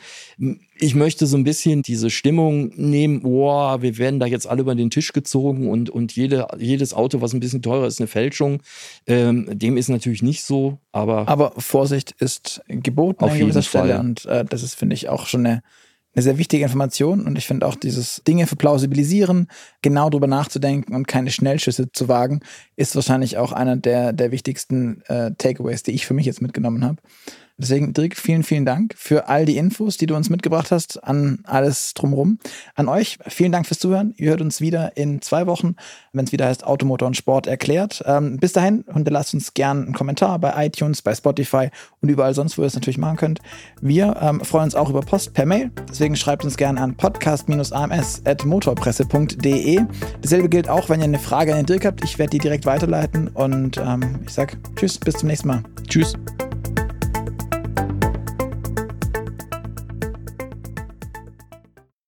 ich 0.79 0.95
möchte 0.95 1.27
so 1.27 1.39
ein 1.39 1.45
bisschen 1.45 1.81
diese 1.81 2.11
Stimmung 2.11 2.71
nehmen, 2.77 3.23
oh, 3.25 3.81
wir 3.81 3.97
werden 3.97 4.21
da 4.21 4.27
jetzt 4.27 4.47
alle 4.47 4.61
über 4.61 4.75
den 4.75 4.91
Tisch 4.91 5.15
gezogen 5.15 5.71
und, 5.71 5.89
und 5.89 6.15
jede, 6.15 6.47
jedes 6.59 6.93
Auto, 6.93 7.23
was 7.23 7.33
ein 7.33 7.41
bisschen 7.41 7.63
teurer 7.63 7.87
ist, 7.87 7.99
eine 7.99 8.07
Fälschung. 8.07 8.61
Ähm, 9.07 9.49
dem 9.59 9.79
ist 9.79 9.89
natürlich 9.89 10.23
nicht 10.23 10.45
so, 10.45 10.81
aber. 10.93 11.29
Aber 11.29 11.53
Vorsicht 11.57 12.15
ist 12.19 12.61
geboten 12.69 13.25
auf 13.25 13.33
an 13.33 13.39
gewisser 13.39 13.63
Stelle. 13.63 13.99
Und 13.99 14.27
äh, 14.27 14.45
das 14.45 14.63
ist, 14.63 14.75
finde 14.75 14.97
ich, 14.97 15.09
auch 15.09 15.25
schon 15.25 15.47
eine 15.47 15.63
eine 16.15 16.23
sehr 16.23 16.39
wichtige 16.39 16.65
Information 16.65 17.27
und 17.27 17.39
ich 17.39 17.47
finde 17.47 17.67
auch 17.67 17.75
dieses 17.75 18.23
Dinge 18.27 18.47
für 18.47 18.57
plausibilisieren, 18.57 19.49
genau 19.81 20.11
drüber 20.11 20.27
nachzudenken 20.27 20.95
und 20.95 21.09
keine 21.09 21.31
Schnellschüsse 21.31 21.91
zu 21.93 22.09
wagen, 22.09 22.41
ist 22.77 22.95
wahrscheinlich 22.95 23.39
auch 23.39 23.53
einer 23.53 23.77
der, 23.77 24.13
der 24.13 24.31
wichtigsten 24.31 25.03
äh, 25.09 25.33
Takeaways, 25.39 25.83
die 25.83 25.93
ich 25.93 26.07
für 26.07 26.15
mich 26.15 26.27
jetzt 26.27 26.43
mitgenommen 26.43 26.85
habe. 26.85 26.97
Deswegen, 27.63 27.95
Dirk, 27.95 28.17
vielen, 28.17 28.43
vielen 28.43 28.67
Dank 28.67 28.97
für 28.99 29.29
all 29.29 29.45
die 29.45 29.57
Infos, 29.57 29.97
die 29.97 30.07
du 30.07 30.17
uns 30.17 30.31
mitgebracht 30.31 30.73
hast, 30.73 31.05
an 31.05 31.39
alles 31.45 31.95
drumherum. 31.95 32.41
An 32.75 32.89
euch, 32.89 33.21
vielen 33.29 33.53
Dank 33.53 33.69
fürs 33.69 33.79
Zuhören. 33.79 34.15
Ihr 34.17 34.31
hört 34.31 34.41
uns 34.41 34.61
wieder 34.61 34.97
in 34.97 35.23
zwei 35.23 35.47
Wochen, 35.47 35.77
wenn 36.13 36.25
es 36.25 36.33
wieder 36.33 36.47
heißt 36.47 36.67
Automotor 36.67 37.07
und 37.07 37.17
Sport 37.17 37.47
erklärt. 37.47 38.03
Ähm, 38.05 38.39
bis 38.39 38.53
dahin 38.53 38.85
hinterlasst 38.93 39.33
uns 39.33 39.55
gerne 39.55 39.83
einen 39.83 39.95
Kommentar 39.95 40.41
bei 40.41 40.67
iTunes, 40.67 41.03
bei 41.03 41.15
Spotify 41.15 41.69
und 42.01 42.09
überall 42.09 42.35
sonst, 42.35 42.59
wo 42.59 42.63
ihr 42.63 42.67
es 42.67 42.75
natürlich 42.75 42.99
machen 42.99 43.17
könnt. 43.17 43.39
Wir 43.81 44.17
ähm, 44.21 44.41
freuen 44.41 44.65
uns 44.65 44.75
auch 44.75 44.91
über 44.91 45.03
Post 45.03 45.33
per 45.33 45.47
Mail. 45.47 45.71
Deswegen 45.89 46.17
schreibt 46.17 46.45
uns 46.45 46.57
gerne 46.57 46.81
an 46.81 46.97
podcast-ams.motorpresse.de. 46.97 49.83
Dasselbe 50.21 50.49
gilt 50.49 50.69
auch, 50.69 50.89
wenn 50.89 50.99
ihr 50.99 51.05
eine 51.05 51.21
Frage 51.21 51.53
an 51.53 51.59
den 51.61 51.67
Dirk 51.67 51.85
habt. 51.85 52.03
Ich 52.03 52.19
werde 52.19 52.31
die 52.31 52.39
direkt 52.39 52.67
weiterleiten 52.67 53.29
und 53.29 53.77
ähm, 53.77 54.19
ich 54.27 54.33
sage 54.33 54.57
Tschüss, 54.75 54.99
bis 54.99 55.15
zum 55.15 55.29
nächsten 55.29 55.47
Mal. 55.47 55.63
Tschüss. 55.87 56.15